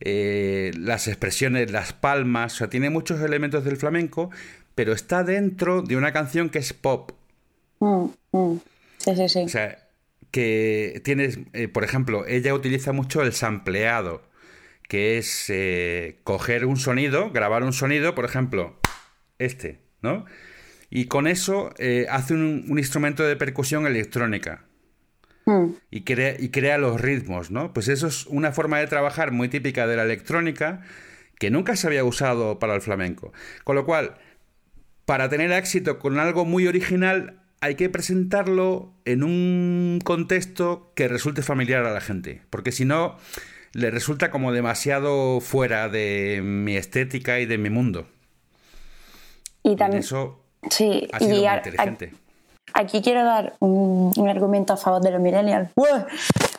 [0.00, 4.30] eh, las expresiones, las palmas, o sea, tiene muchos elementos del flamenco,
[4.74, 7.12] pero está dentro de una canción que es pop.
[7.80, 8.60] Mm, mm.
[8.98, 9.38] Sí, sí, sí.
[9.44, 9.85] O sea,
[10.36, 14.22] que tienes, eh, por ejemplo, ella utiliza mucho el sampleado,
[14.86, 18.78] que es eh, coger un sonido, grabar un sonido, por ejemplo,
[19.38, 20.26] este, ¿no?
[20.90, 24.66] Y con eso eh, hace un, un instrumento de percusión electrónica
[25.46, 25.76] Mm.
[25.92, 27.72] y crea, y crea los ritmos, ¿no?
[27.72, 30.82] Pues eso es una forma de trabajar muy típica de la electrónica
[31.38, 33.32] que nunca se había usado para el flamenco.
[33.62, 34.18] Con lo cual,
[35.04, 41.42] para tener éxito con algo muy original, hay que presentarlo en un contexto que resulte
[41.42, 42.42] familiar a la gente.
[42.50, 43.16] Porque si no,
[43.72, 48.06] le resulta como demasiado fuera de mi estética y de mi mundo.
[49.62, 50.00] Y también.
[50.00, 52.12] eso Sí, ha sido y muy a- inteligente.
[52.72, 55.70] aquí quiero dar un, un argumento a favor de los millennials.
[55.76, 56.06] ¡Uah!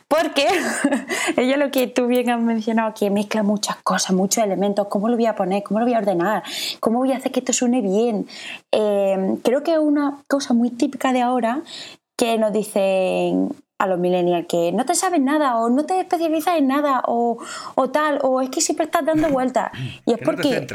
[0.07, 0.47] Porque
[1.37, 5.15] ella lo que tú bien has mencionado, que mezcla muchas cosas, muchos elementos, cómo lo
[5.15, 6.43] voy a poner, cómo lo voy a ordenar,
[6.79, 8.27] cómo voy a hacer que esto suene bien.
[8.71, 11.61] Eh, creo que es una cosa muy típica de ahora
[12.17, 16.57] que nos dicen a los millennials que no te sabes nada o no te especializas
[16.57, 17.37] en nada o,
[17.75, 19.71] o tal, o es que siempre estás dando vueltas.
[20.05, 20.67] Y es Que no te porque...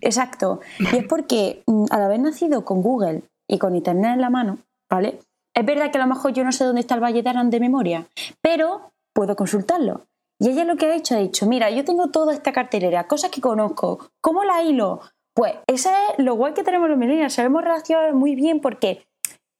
[0.00, 0.60] Exacto.
[0.78, 4.58] Y es porque mm, al haber nacido con Google y con Internet en la mano,
[4.90, 5.20] ¿vale?
[5.58, 7.50] Es verdad que a lo mejor yo no sé dónde está el Valle de Arán
[7.50, 8.06] de memoria,
[8.40, 10.06] pero puedo consultarlo.
[10.38, 13.32] Y ella lo que ha hecho ha dicho, mira, yo tengo toda esta cartelera, cosas
[13.32, 15.00] que conozco, ¿cómo la hilo?
[15.34, 19.04] Pues esa es lo guay que tenemos los millennials, sabemos relacionar muy bien porque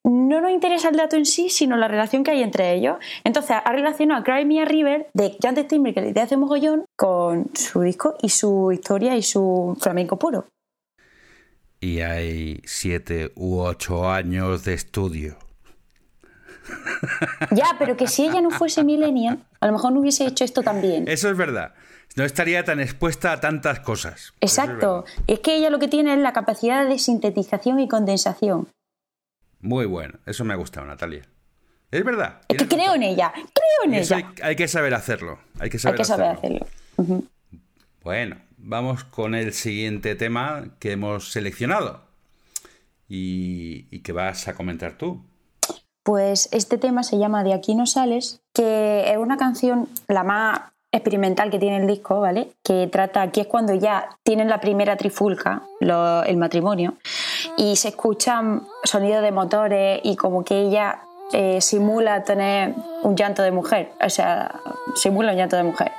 [0.05, 2.99] no nos interesa el dato en sí, sino la relación que hay entre ellos.
[3.25, 7.51] Entonces ha relacionado a Cry Me a River de Justin Timberlake de hace mogollón con
[7.57, 10.47] su disco y su historia y su flamenco puro.
[11.81, 15.48] Y hay siete u ocho años de estudio.
[17.51, 20.63] Ya, pero que si ella no fuese millennial, a lo mejor no hubiese hecho esto
[20.63, 21.09] también.
[21.09, 21.75] Eso es verdad.
[22.17, 24.33] No estaría tan expuesta a tantas cosas.
[24.41, 25.05] Exacto.
[25.27, 28.69] Es que ella lo que tiene es la capacidad de sintetización y condensación.
[29.61, 30.19] Muy bueno.
[30.27, 31.23] Eso me ha gustado, Natalia.
[31.91, 32.41] Es verdad.
[32.49, 34.29] Es que creo en ella, creo en eso ella.
[34.37, 35.39] hay, hay que saber hacerlo.
[35.59, 36.67] Hay que Hay saber, hacerlo.
[38.03, 42.03] Bueno, vamos con el siguiente tema que hemos seleccionado.
[43.09, 45.25] Y, y que vas a comentar tú.
[46.09, 50.59] Pues este tema se llama De aquí no sales, que es una canción la más
[50.91, 52.49] experimental que tiene el disco, ¿vale?
[52.65, 56.95] Que trata, aquí es cuando ya tienen la primera trifulca, lo- el matrimonio,
[57.59, 61.01] y se escuchan sonidos de motores y como que ella
[61.35, 64.61] eh, simula tener un llanto de mujer, o sea,
[64.95, 65.93] simula un llanto de mujer.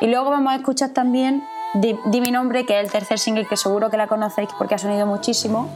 [0.00, 1.42] Y luego vamos a escuchar también
[1.74, 4.76] Di, Di mi nombre, que es el tercer single que seguro que la conocéis porque
[4.76, 5.68] ha sonido muchísimo.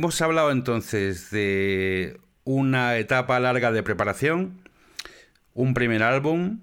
[0.00, 4.62] Hemos hablado entonces de una etapa larga de preparación,
[5.52, 6.60] un primer álbum,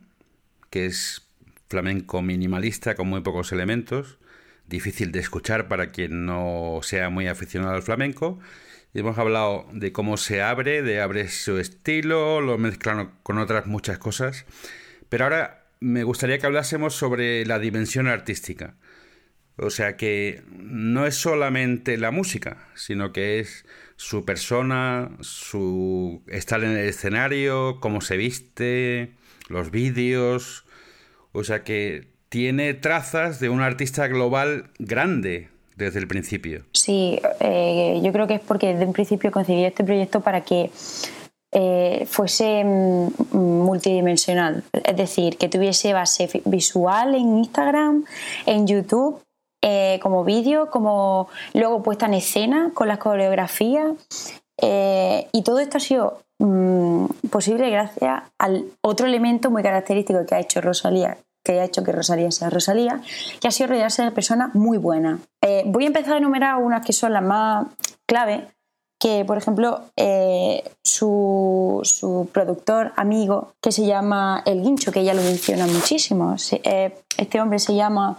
[0.72, 1.30] que es
[1.70, 4.18] flamenco minimalista con muy pocos elementos,
[4.66, 8.40] difícil de escuchar para quien no sea muy aficionado al flamenco.
[8.96, 14.00] Hemos hablado de cómo se abre, de abre su estilo, lo mezclan con otras muchas
[14.00, 14.48] cosas.
[15.10, 18.74] Pero ahora me gustaría que hablásemos sobre la dimensión artística.
[19.60, 26.64] O sea que no es solamente la música, sino que es su persona, su estar
[26.64, 29.14] en el escenario, cómo se viste,
[29.50, 30.66] los vídeos.
[31.32, 36.64] O sea que tiene trazas de un artista global grande desde el principio.
[36.74, 40.70] Sí, eh, yo creo que es porque desde un principio concebí este proyecto para que
[41.52, 48.06] eh, fuese mm, multidimensional, es decir, que tuviese base visual en Instagram,
[48.46, 49.22] en YouTube,
[49.62, 53.94] eh, como vídeo, como luego puesta en escena con las coreografías.
[54.60, 60.36] Eh, y todo esto ha sido mm, posible gracias al otro elemento muy característico que
[60.36, 63.02] ha hecho Rosalía, que ha hecho que Rosalía sea Rosalía,
[63.40, 65.20] que ha sido rodearse de personas muy buenas.
[65.66, 67.68] voy a empezar a enumerar unas que son las más
[68.08, 68.48] clave,
[69.00, 75.22] que, por ejemplo, eh, su, productor amigo, que se llama El Guincho, que ella lo
[75.22, 78.18] menciona muchísimo, eh, este hombre se llama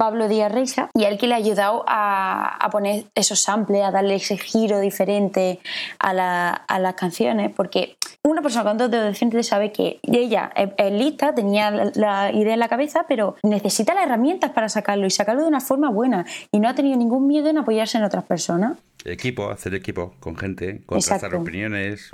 [0.00, 4.14] Pablo Díaz Reisa, y él que le ha ayudado a, poner esos samples, a darle
[4.14, 5.60] ese giro diferente
[5.98, 10.92] a, las canciones, porque una persona con dos dedos de frente sabe que ella es,
[10.94, 15.42] lista, tenía la, idea en la cabeza, pero necesita las herramientas para sacarlo y sacarlo
[15.42, 18.78] de una forma buena, y no ha tenido ningún miedo en apoyarse en otras personas.
[19.04, 22.10] Equipo, hacer equipo con gente, contrastar opiniones.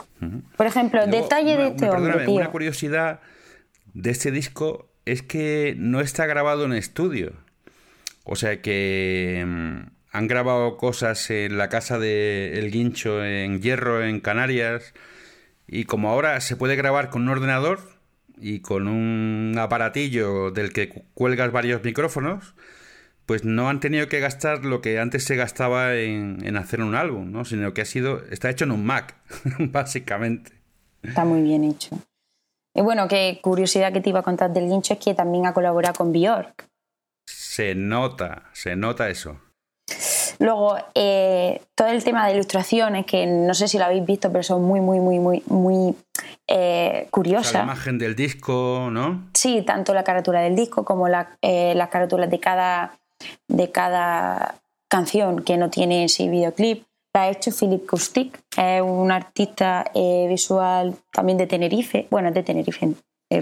[0.57, 2.27] Por ejemplo, detalle de este hombre.
[2.27, 3.21] Una curiosidad
[3.95, 7.46] de este disco es que no está grabado en estudio.
[8.27, 14.05] O sea que mm, han grabado cosas en la casa de El Guincho en Hierro,
[14.05, 14.95] en Canarias.
[15.69, 17.79] Y como ahora se puede grabar con un ordenador
[18.39, 22.55] y con un aparatillo del que cuelgas varios micrófonos,
[23.27, 27.31] pues no han tenido que gastar lo que antes se gastaba en, hacer un álbum,
[27.31, 27.45] ¿no?
[27.45, 29.17] Sino que ha sido, está hecho en un Mac,
[29.59, 30.53] básicamente.
[31.03, 31.97] Está muy bien hecho.
[32.75, 35.55] Y bueno, qué curiosidad que te iba a contar del Guincho es que también ha
[35.55, 36.69] colaborado con Bjork.
[37.27, 39.41] Se nota, se nota eso.
[40.39, 44.43] Luego, eh, todo el tema de ilustraciones, que no sé si lo habéis visto, pero
[44.43, 45.95] son muy, muy, muy, muy, muy
[46.47, 47.55] eh, curiosas.
[47.55, 49.29] la imagen del disco, ¿no?
[49.35, 52.99] Sí, tanto la carátula del disco como la, eh, las carátulas de cada
[53.49, 54.57] de cada
[54.89, 56.85] canción que no tiene ese videoclip.
[57.15, 62.07] La ha hecho Philip Kustik, es un artista visual también de Tenerife.
[62.11, 62.91] Bueno, es de Tenerife,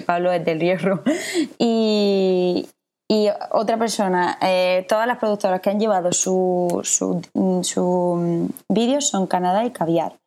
[0.06, 1.02] Pablo es del Hierro.
[1.58, 2.68] Y,
[3.10, 7.20] y otra persona, eh, todas las productoras que han llevado su, su,
[7.62, 10.18] su vídeos son Canadá y Caviar.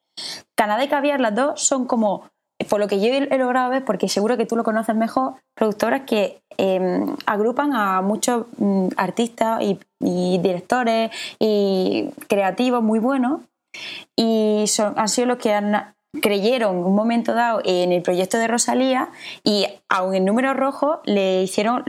[0.56, 2.30] Canadá y Caviar, las dos son como
[2.70, 6.02] por lo que yo he logrado ver, porque seguro que tú lo conoces mejor, productoras
[6.02, 13.42] que em, agrupan a muchos mm, artistas y, directores y creativos muy buenos
[14.16, 18.48] y son, han sido los que han, creyeron un momento dado en el proyecto de
[18.48, 19.10] Rosalía
[19.44, 21.84] y aun en número rojo le hicieron,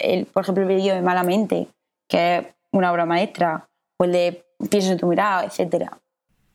[0.00, 1.68] el, por ejemplo, el vídeo de Malamente,
[2.08, 3.68] que es una obra maestra,
[3.98, 5.90] o el de Pienso en tu mirada, etc.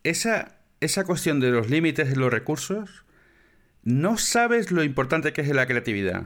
[0.02, 3.04] Esa, esa cuestión de los límites de los recursos
[3.84, 6.24] no sabes lo importante que es la creatividad.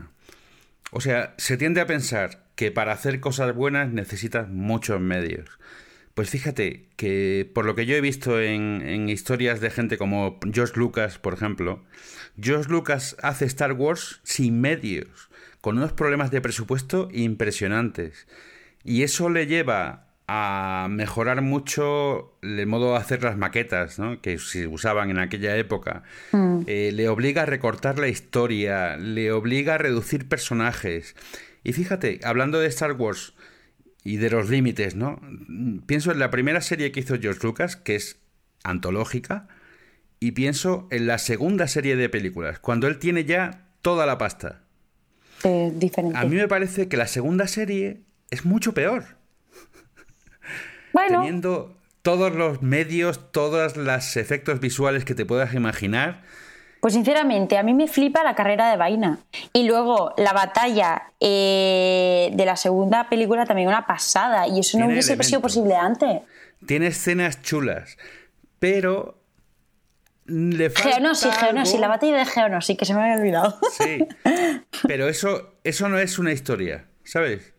[0.90, 5.58] O sea, se tiende a pensar que para hacer cosas buenas necesitas muchos medios.
[6.16, 10.72] Pues fíjate que por lo que yo he visto en, historias de gente como George
[10.76, 11.84] Lucas, por ejemplo,
[12.40, 15.28] George Lucas hace Star Wars sin medios,
[15.60, 18.26] con unos problemas de presupuesto impresionantes.
[18.82, 24.22] Y eso le lleva a mejorar mucho el modo de hacer las maquetas ¿no?
[24.22, 26.02] que se usaban en aquella época.
[26.32, 26.60] Mm.
[26.66, 31.14] Eh, le obliga a recortar la historia, le obliga a reducir personajes.
[31.62, 33.34] Y fíjate, hablando de Star Wars
[34.06, 35.20] y de los límites, ¿no?
[35.86, 38.20] Pienso en la primera serie que hizo George Lucas, que es
[38.62, 39.48] antológica,
[40.20, 44.62] y pienso en la segunda serie de películas, cuando él tiene ya toda la pasta.
[45.42, 46.16] diferente.
[46.16, 49.04] A mí me parece que la segunda serie es mucho peor.
[51.08, 56.22] Teniendo todos los medios, todos los efectos visuales que te puedas imaginar.
[56.86, 59.18] Pues sinceramente, a mí me flipa la carrera de vaina.
[59.52, 64.46] Y luego la batalla eh, de la segunda película también una pasada.
[64.46, 66.20] Y eso no hubiese sido posible antes.
[66.64, 67.98] Tiene escenas chulas.
[68.60, 69.18] Pero
[70.26, 73.58] le falta Geonosis, Geonosis, la batalla de Geonosis, que se me había olvidado.
[73.76, 74.06] Sí.
[74.86, 77.52] Pero eso, eso no es una historia, ¿sabes?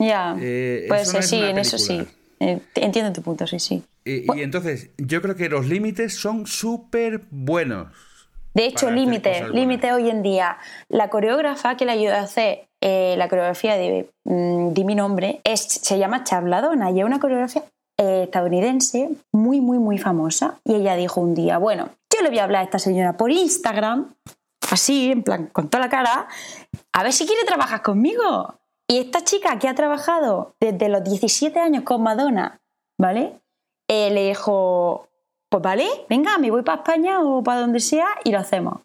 [0.00, 0.36] Ya.
[0.40, 2.04] Eh, pues sí, en eso sí.
[2.40, 3.84] Eh, entiendo tu punto, sí, sí.
[4.04, 8.13] Y, y entonces, yo creo que los límites son súper buenos.
[8.54, 10.58] De hecho, límite, límite hoy en día.
[10.88, 15.40] La coreógrafa que le ayuda a hacer eh, la coreografía de mm, Di mi nombre
[15.42, 17.64] es, se llama Chabladona y es una coreografía
[17.98, 20.60] eh, estadounidense muy, muy, muy famosa.
[20.64, 23.32] Y ella dijo un día, bueno, yo le voy a hablar a esta señora por
[23.32, 24.14] Instagram,
[24.70, 26.28] así, en plan, con toda la cara,
[26.92, 28.54] a ver si quiere trabajar conmigo.
[28.86, 32.60] Y esta chica que ha trabajado desde los 17 años con Madonna,
[32.98, 33.40] ¿vale?
[33.88, 35.08] Eh, le dijo,
[35.54, 38.80] pues vale, venga, me voy para España o para donde sea y lo hacemos.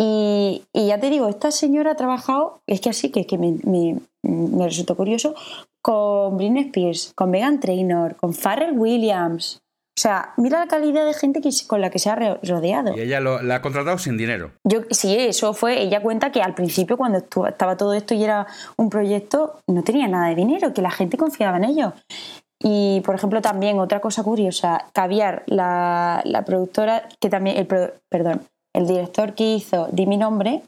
[0.00, 3.56] Y, y ya te digo, esta señora ha trabajado, es que así que, que me,
[3.64, 5.34] me- me resultó curioso,
[5.82, 9.58] con Britney Spears, con Megan Trainor, con Pharrell Williams.
[9.98, 12.96] O sea, mira la calidad de gente que, con la que se ha rodeado.
[12.96, 14.52] Y ella lo- la ha contratado sin dinero.
[14.66, 15.82] Yo, sí, eso fue.
[15.82, 18.46] Ella cuenta que al principio, cuando estu- estaba todo esto y era
[18.78, 21.92] un proyecto, no tenía nada de dinero, que la gente confiaba en ellos.
[22.62, 28.42] Y, por ejemplo, también otra cosa curiosa, Caviar, la, la productora, que también, el, perdón,
[28.74, 30.62] el director que hizo Di mi nombre,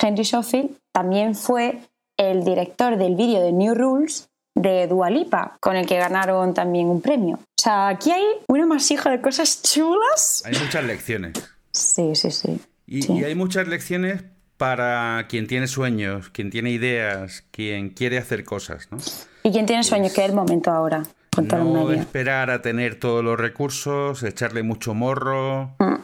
[0.00, 1.80] Henry Schofield, también fue
[2.16, 6.86] el director del vídeo de New Rules de Dua Lipa, con el que ganaron también
[6.88, 7.36] un premio.
[7.36, 10.42] O sea, aquí hay un amasijo de cosas chulas.
[10.46, 11.32] Hay muchas lecciones.
[11.72, 12.60] Sí, sí, sí.
[12.86, 13.14] Y, Sí.
[13.14, 14.22] y hay muchas lecciones
[14.58, 18.98] para quien tiene sueños, quien tiene ideas, quien quiere hacer cosas, ¿no?
[19.42, 20.12] ¿Y quién tiene sueños?
[20.12, 21.02] Que es el momento ahora,
[21.40, 25.94] No esperar a tener todos los recursos, echarle mucho morro, Mm.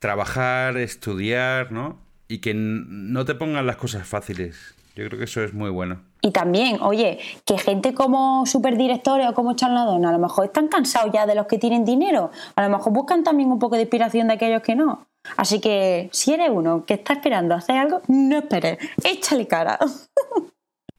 [0.00, 1.98] trabajar, estudiar, ¿no?
[2.26, 4.74] Y que no te pongan las cosas fáciles.
[4.96, 6.02] Yo creo que eso es muy bueno.
[6.20, 11.12] Y también, oye, que gente como superdirectores o como charladona a lo mejor están cansados
[11.12, 12.30] ya de los que tienen dinero.
[12.56, 15.06] A lo mejor buscan también un poco de inspiración de aquellos que no.
[15.36, 19.78] Así que si eres uno que está esperando hacer algo, no esperes, échale cara.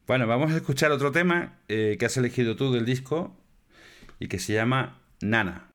[0.06, 3.32] Bueno, vamos a escuchar otro tema eh, que has elegido tú del disco
[4.20, 5.73] y que se llama Nana.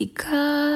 [0.00, 0.67] いか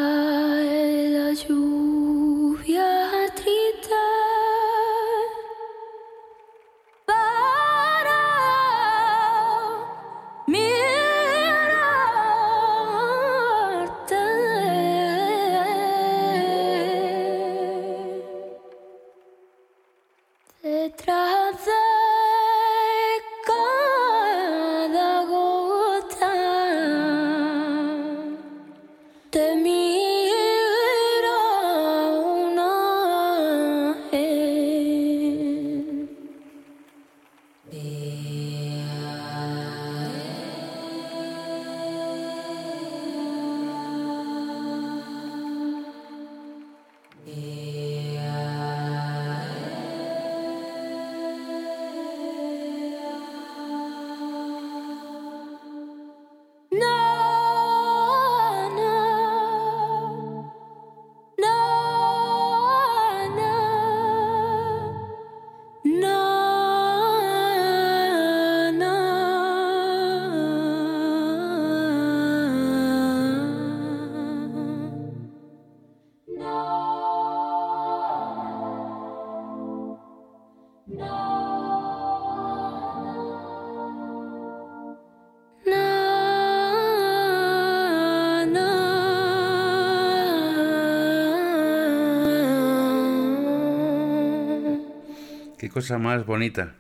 [95.83, 96.77] cosa más bonita.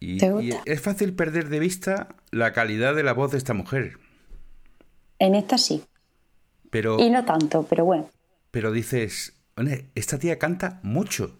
[0.00, 0.62] Y, ¿Te y gusta?
[0.64, 3.98] es fácil perder de vista la calidad de la voz de esta mujer.
[5.20, 5.84] En esta sí.
[6.70, 8.10] Pero, Y no tanto, pero bueno.
[8.50, 11.38] pero dices, "Oye, esta tía canta mucho.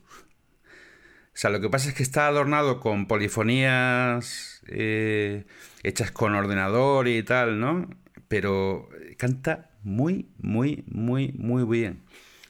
[1.35, 5.47] O sea, lo que pasa es que está adornado con polifonías eh,
[5.85, 7.89] hechas con ordenador y tal, ¿no?
[8.29, 8.89] Pero
[9.19, 12.03] canta muy, muy, muy, muy bien.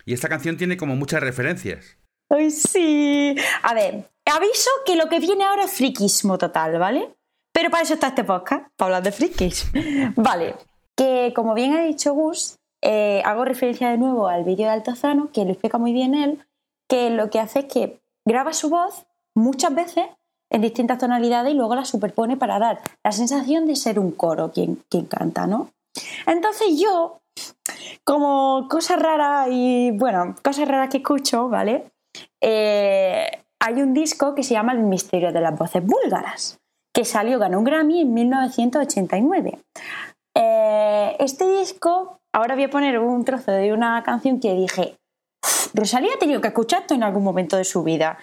[0.07, 1.98] Y esta canción tiene como muchas referencias.
[2.31, 3.35] ¡Ay, sí!
[3.63, 7.15] A ver, aviso que lo que viene ahora es friquismo total, ¿vale?
[7.53, 9.67] Pero para eso está este podcast, para hablar de frikis.
[10.17, 10.55] Vale,
[10.97, 15.31] que como bien ha dicho Gus, eh, hago referencia de nuevo al vídeo de Altozano,
[15.33, 16.45] que lo explica muy bien él,
[16.89, 20.07] que lo que hace es que graba su voz muchas veces
[20.51, 24.53] en distintas tonalidades y luego la superpone para dar la sensación de ser un coro
[24.53, 25.71] quien, quien canta, ¿no?
[26.27, 27.21] Entonces yo,
[28.05, 31.91] como cosas raras y, bueno, cosas raras que escucho, ¿vale?
[32.41, 33.31] Eh,
[33.61, 36.59] hay un disco que se llama El misterio de las voces búlgaras,
[36.95, 39.59] que salió, ganó un Grammy en 1989.
[40.37, 44.97] Eh, este disco, ahora voy a poner un trozo de una canción que dije,
[45.45, 48.19] "Uf, Rosalía ha tenido que escuchar esto en algún momento de su vida.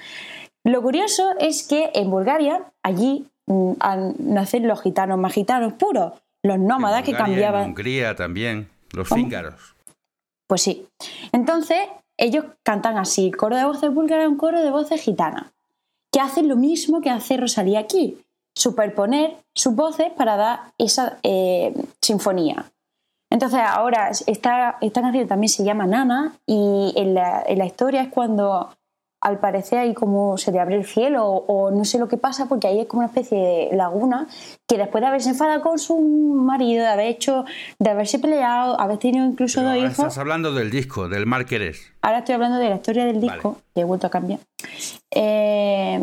[0.65, 3.73] Lo curioso es que en Bulgaria, allí mm,
[4.19, 6.13] nacen los gitanos más gitanos puros,
[6.43, 7.63] los nómadas que cambiaban.
[7.63, 9.21] En Hungría también, los ¿Cómo?
[9.21, 9.75] cíngaros.
[10.47, 10.87] Pues sí.
[11.31, 11.79] Entonces,
[12.17, 13.31] ellos cantan así.
[13.31, 15.51] Coro de voces búlgara es un coro de voces gitanas.
[16.11, 18.17] Que hacen lo mismo que hace Rosalía aquí.
[18.55, 22.71] Superponer sus voces para dar esa eh, sinfonía.
[23.29, 28.03] Entonces, ahora, esta, esta canción también se llama Nana y en la, en la historia
[28.03, 28.69] es cuando
[29.21, 32.17] al parecer hay como se le abre el cielo o, o no sé lo que
[32.17, 34.27] pasa porque ahí es como una especie de laguna
[34.67, 37.45] que después de haberse enfadado con su marido, de haber hecho,
[37.79, 39.99] de haberse peleado, haber tenido incluso Pero dos ahora hijos.
[40.05, 41.91] estás hablando del disco, del Mar Querés.
[42.01, 44.39] Ahora estoy hablando de la historia del disco, que he vuelto a cambiar.
[45.11, 45.99] Eh,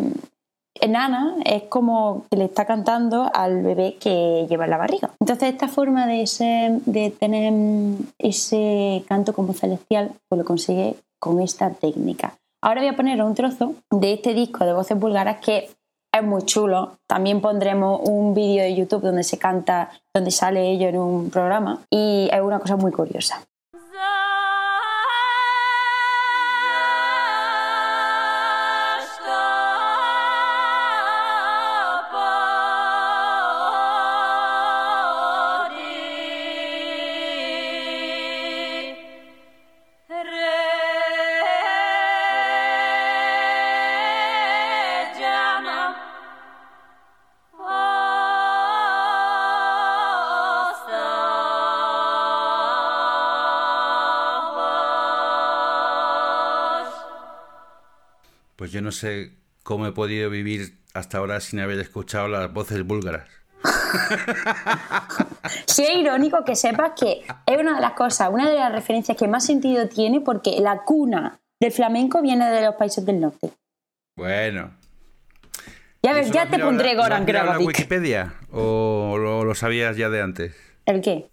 [0.89, 5.11] Nana es como que le está cantando al bebé que lleva en la barriga.
[5.21, 10.97] Entonces, esta forma de, ese- de tener mm, ese canto como celestial, pues lo consigue
[11.21, 12.35] con esta técnica.
[12.65, 15.69] Ahora voy a poner un trozo de este disco de voces búlgaras que
[16.15, 16.99] es muy chulo.
[17.09, 21.81] También pondremos un vídeo de YouTube donde se canta, donde sale ello en un programa
[21.91, 23.43] y es una cosa muy curiosa.
[58.93, 59.33] No sé
[59.63, 63.27] cómo he podido vivir hasta ahora sin haber escuchado las voces búlgaras.
[65.67, 69.17] Sí, es irónico que sepas que es una de las cosas, una de las referencias
[69.17, 73.51] que más sentido tiene porque la cuna del flamenco viene de los países del norte.
[74.15, 74.77] Bueno.
[76.03, 77.27] Ya ¿Y ves, ya te pondré Goran.
[77.61, 78.35] Wikipedia?
[78.51, 80.55] ¿O lo, lo sabías ya de antes?
[80.85, 81.31] ¿El qué?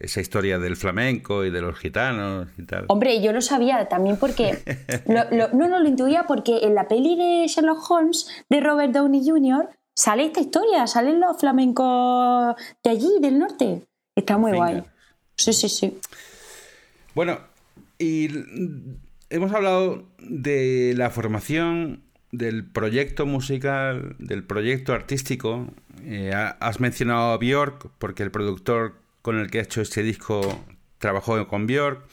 [0.00, 2.86] Esa historia del flamenco y de los gitanos y tal.
[2.88, 4.58] Hombre, yo lo sabía también porque...
[5.06, 8.92] lo- lo- no, no, lo intuía porque en la peli de Sherlock Holmes de Robert
[8.92, 9.68] Downey Jr.
[9.94, 13.86] sale esta historia, salen los flamencos de allí, del norte.
[14.16, 14.82] Está muy guay.
[15.36, 15.98] Sí, sí, sí.
[17.14, 17.38] Bueno,
[17.98, 18.28] y
[19.28, 25.66] hemos hablado de la formación, del proyecto musical, del proyecto artístico.
[26.04, 30.02] Eh, ha- has mencionado a Björk, porque el productor con el que ha hecho este
[30.02, 30.64] disco
[30.98, 32.06] trabajó con Björk.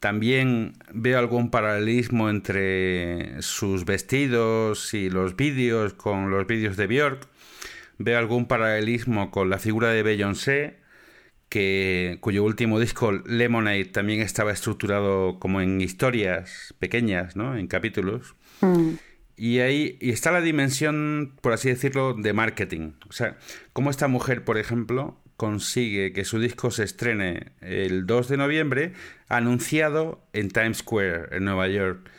[0.00, 7.26] También veo algún paralelismo entre sus vestidos y los vídeos con los vídeos de Björk.
[7.98, 10.76] Veo algún paralelismo con la figura de Beyoncé,
[11.48, 17.56] que, cuyo último disco, Lemonade, también estaba estructurado como en historias pequeñas, ¿no?
[17.56, 18.34] En capítulos.
[19.36, 22.92] Y ahí y está la dimensión, por así decirlo, de marketing.
[23.08, 23.38] O sea,
[23.72, 28.92] cómo esta mujer, por ejemplo, consigue que su disco se estrene el 2 de noviembre,
[29.28, 32.10] anunciado en Times Square, en Nueva York.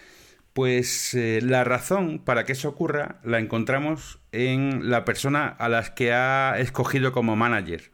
[0.53, 5.91] Pues eh, la razón para que eso ocurra la encontramos en la persona a las
[5.91, 7.91] que ha escogido como manager,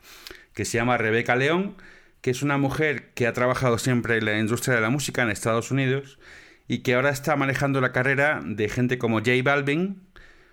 [0.54, 1.76] que se llama Rebeca León,
[2.22, 5.30] que es una mujer que ha trabajado siempre en la industria de la música en
[5.30, 6.20] Estados Unidos
[6.68, 10.02] y que ahora está manejando la carrera de gente como J Balvin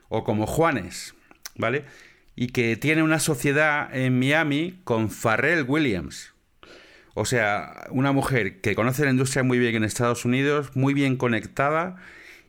[0.09, 1.15] o como Juanes,
[1.55, 1.85] ¿vale?
[2.37, 6.33] Y que tiene una sociedad en Miami con Pharrell Williams.
[7.15, 11.17] O sea, una mujer que conoce la industria muy bien en Estados Unidos, muy bien
[11.17, 11.97] conectada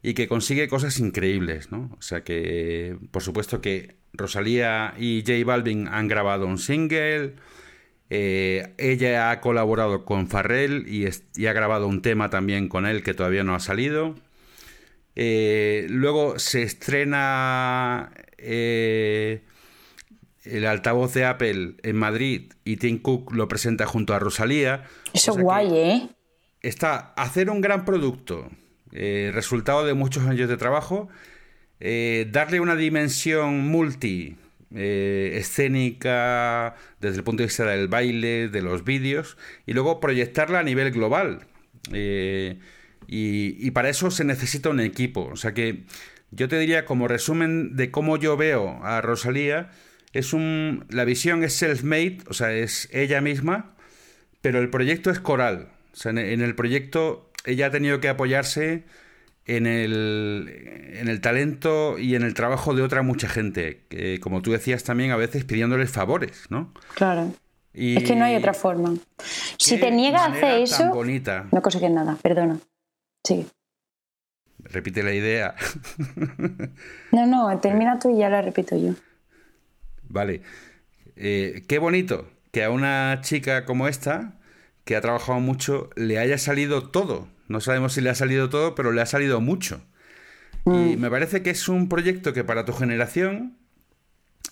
[0.04, 1.90] y que consigue cosas increíbles, ¿no?
[1.98, 7.36] O sea que, por supuesto que Rosalía y J Balvin han grabado un single,
[8.10, 13.04] eh, ella ha colaborado con Farrell y, y, ha grabado un tema también con él
[13.04, 14.16] que todavía no ha salido.
[15.16, 19.42] Eh, luego se estrena eh,
[20.44, 24.86] el altavoz de Apple en Madrid y Tim Cook lo presenta junto a Rosalía.
[25.14, 26.10] Eso es guay, ¿eh?
[26.62, 28.50] Está hacer un gran producto,
[28.92, 31.10] eh, resultado de muchos años de trabajo,
[31.80, 34.36] eh, darle una dimensión multi,
[34.74, 40.60] eh, escénica, desde el punto de vista del baile, de los vídeos, y luego proyectarla
[40.60, 41.48] a nivel global.
[41.92, 45.26] Y, y para eso se necesita un equipo.
[45.26, 45.84] O sea que
[46.30, 49.72] yo te diría, como resumen de cómo yo veo a Rosalía,
[50.14, 50.86] es un.
[50.90, 53.76] La visión es self-made, o sea, es ella misma,
[54.42, 55.70] pero el proyecto es coral.
[55.94, 58.86] O sea, en el proyecto ella ha tenido que apoyarse
[59.46, 64.42] en el, en el talento y en el trabajo de otra mucha gente, que, como
[64.42, 66.74] tú decías también, a veces pidiéndoles favores, ¿no?
[66.96, 67.34] Claro.
[67.74, 68.94] es que no hay otra forma.
[69.58, 71.48] Si te niegas a hacer eso, bonita.
[71.52, 72.60] no consigues nada, perdona.
[73.24, 73.48] Sí.
[74.60, 75.56] Repite la idea.
[77.12, 78.94] no, no, termina tú y ya la repito yo.
[80.12, 80.42] Vale.
[81.16, 84.34] Eh, qué bonito que a una chica como esta,
[84.84, 87.28] que ha trabajado mucho, le haya salido todo.
[87.48, 89.82] No sabemos si le ha salido todo, pero le ha salido mucho.
[90.66, 91.00] Y Mm.
[91.00, 93.58] me parece que es un proyecto que para tu generación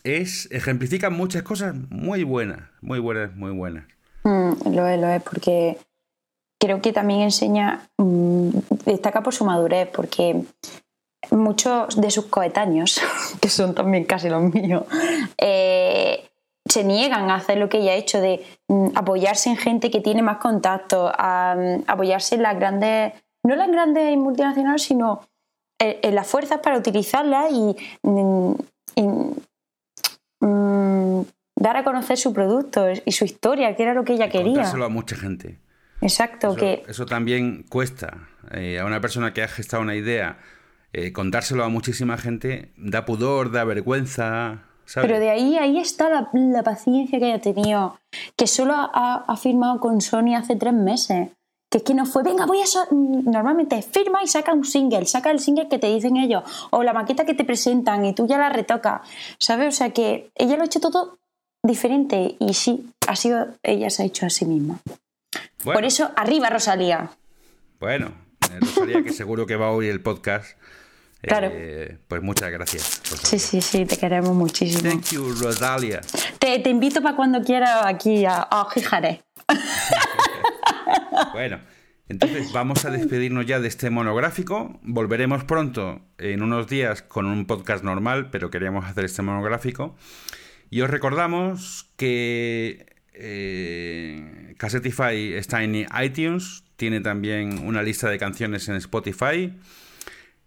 [0.03, 3.85] es ejemplifica muchas cosas muy buenas, muy buenas, muy buenas.
[4.23, 5.77] Mm, lo es, lo es, porque
[6.59, 8.49] creo que también enseña, mm,
[8.85, 10.41] destaca por su madurez, porque
[11.31, 13.01] muchos de sus coetáneos,
[13.41, 14.83] que son también casi los míos,
[15.37, 16.29] eh,
[16.65, 20.01] se niegan a hacer lo que ella ha hecho de mm, apoyarse en gente que
[20.01, 23.13] tiene más contacto, a, mm, apoyarse en las grandes,
[23.43, 25.21] no las grandes multinacionales, sino
[25.79, 28.53] en, en las fuerzas para utilizarlas y, mm,
[28.95, 29.03] y,
[31.55, 34.53] dar a conocer su producto y su historia, que era lo que ella quería.
[34.53, 35.59] Contárselo a mucha gente.
[36.01, 38.29] Exacto, Eso, que eso también cuesta.
[38.51, 40.37] Eh, a una persona que ha gestado una idea,
[40.93, 44.63] eh, contárselo a muchísima gente da pudor, da vergüenza.
[44.85, 45.07] ¿sabes?
[45.07, 47.99] Pero de ahí, ahí está la, la paciencia que haya tenido,
[48.35, 51.29] que solo ha, ha firmado con Sony hace tres meses.
[51.71, 52.65] Que es que no fue, venga, voy a...
[52.65, 52.87] so-".
[52.91, 56.93] Normalmente firma y saca un single, saca el single que te dicen ellos, o la
[56.93, 59.01] maqueta que te presentan y tú ya la retocas,
[59.37, 59.75] ¿sabes?
[59.75, 61.19] O sea que ella lo ha hecho todo
[61.63, 64.79] diferente y sí, ha sido, ella se ha hecho a sí misma.
[65.63, 65.77] Bueno.
[65.77, 67.11] Por eso, arriba Rosalía.
[67.79, 68.13] Bueno,
[68.59, 70.57] Rosalía, que seguro que va a oír el podcast.
[71.21, 71.51] eh, Claro.
[72.07, 73.01] pues muchas gracias.
[73.23, 74.89] Sí, sí, sí, te queremos muchísimo.
[74.89, 76.01] Thank you, Rosalia.
[76.39, 78.67] Te, te invito para cuando quieras aquí a, a.
[81.33, 81.59] Bueno,
[82.07, 84.79] entonces vamos a despedirnos ya de este monográfico.
[84.83, 89.95] Volveremos pronto, en unos días, con un podcast normal, pero queríamos hacer este monográfico.
[90.69, 98.69] Y os recordamos que eh, Cassetify está en iTunes, tiene también una lista de canciones
[98.69, 99.53] en Spotify,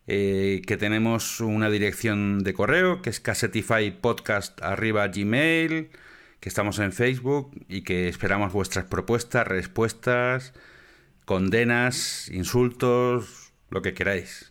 [0.06, 5.90] eh, que tenemos una dirección de correo que es cassetifypodcast arriba gmail,
[6.40, 10.54] que estamos en Facebook y que esperamos vuestras propuestas, respuestas,
[11.26, 14.50] condenas, insultos, lo que queráis.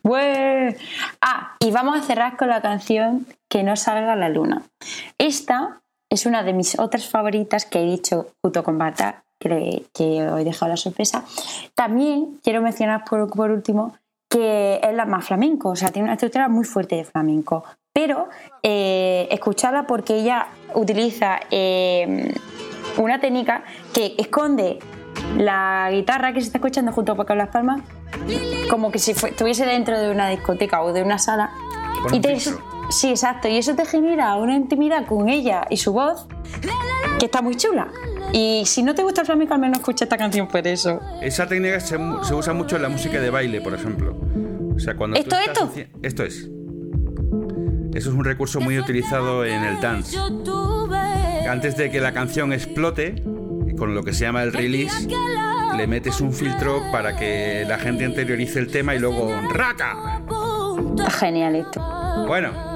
[1.20, 4.64] Ah, y vamos a cerrar con la canción Que no salga la luna.
[5.18, 10.28] Esta es una de mis otras favoritas que he dicho junto con Bata, que, que
[10.28, 11.26] os he dejado la sorpresa.
[11.76, 13.94] También quiero mencionar por, por último
[14.30, 17.66] que es la más flamenco, o sea, tiene una estructura muy fuerte de flamenco.
[17.94, 18.30] Pero
[18.64, 22.34] eh, escucharla porque ella utiliza eh,
[22.96, 24.80] una técnica que esconde
[25.38, 27.82] la guitarra que se está escuchando junto con las palmas
[28.70, 31.52] como que si estuviese dentro de una discoteca o de una sala.
[32.04, 32.40] Con Y un te,
[32.90, 33.48] sí, exacto.
[33.48, 36.28] Y eso te genera una intimidad con ella y su voz
[37.20, 37.88] que está muy chula.
[38.34, 41.00] Y si no te gusta el flamenco, al menos escucha esta canción por eso.
[41.22, 44.18] Esa técnica se, usa mucho en la música de baile, por ejemplo.
[44.76, 45.72] O sea, cuando ¿Esto, esto?
[46.02, 46.50] Esto es.
[47.94, 50.18] Eso es un recurso muy utilizado en el dance.
[51.50, 53.22] Antes de que la canción explote,
[53.78, 55.08] con lo que se llama el release,
[55.76, 60.22] le metes un filtro para que la gente interiorice el tema y luego ¡raca!
[61.20, 61.82] Genial esto.
[62.28, 62.71] Bueno,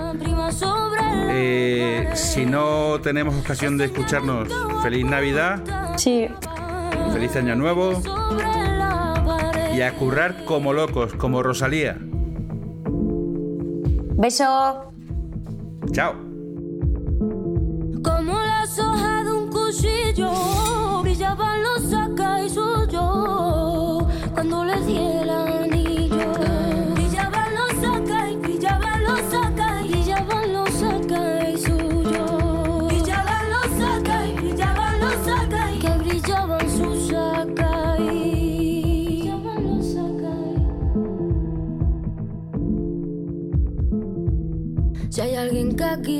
[1.29, 4.47] eh, si no tenemos ocasión de escucharnos,
[4.83, 5.61] feliz Navidad,
[5.97, 6.27] Sí.
[7.13, 8.01] feliz Año Nuevo
[9.75, 11.97] y a currar como locos, como Rosalía.
[14.17, 14.91] Beso.
[15.91, 16.24] Chao.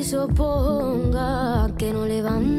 [0.06, 2.55] Suponga que no levante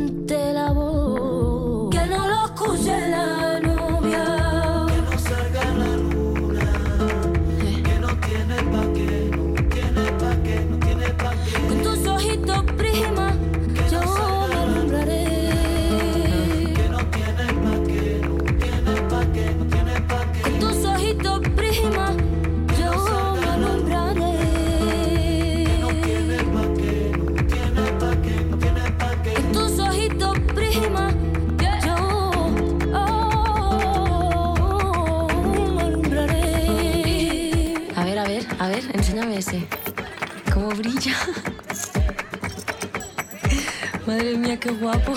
[44.59, 45.13] qué guapo.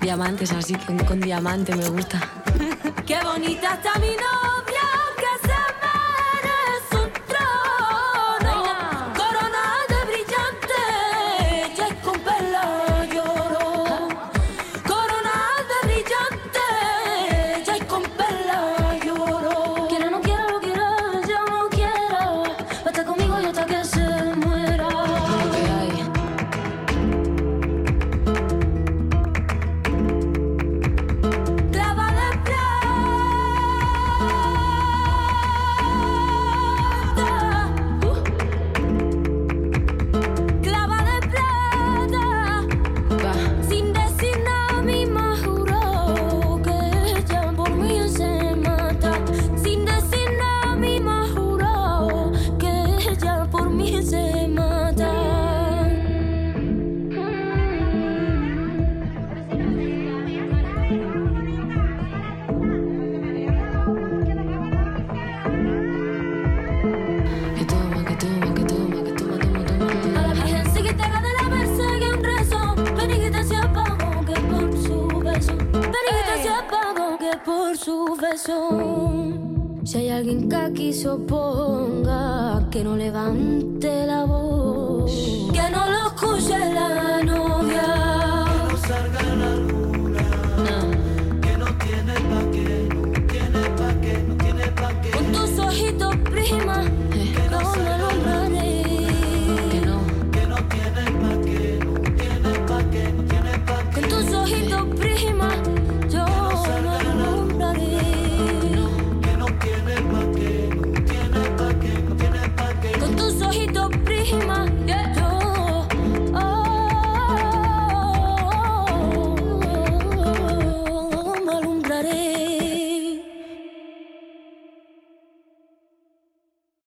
[0.00, 0.74] Diamantes, así
[1.06, 2.20] con diamante me gusta.
[3.06, 4.55] ¡Qué bonita está mi novia!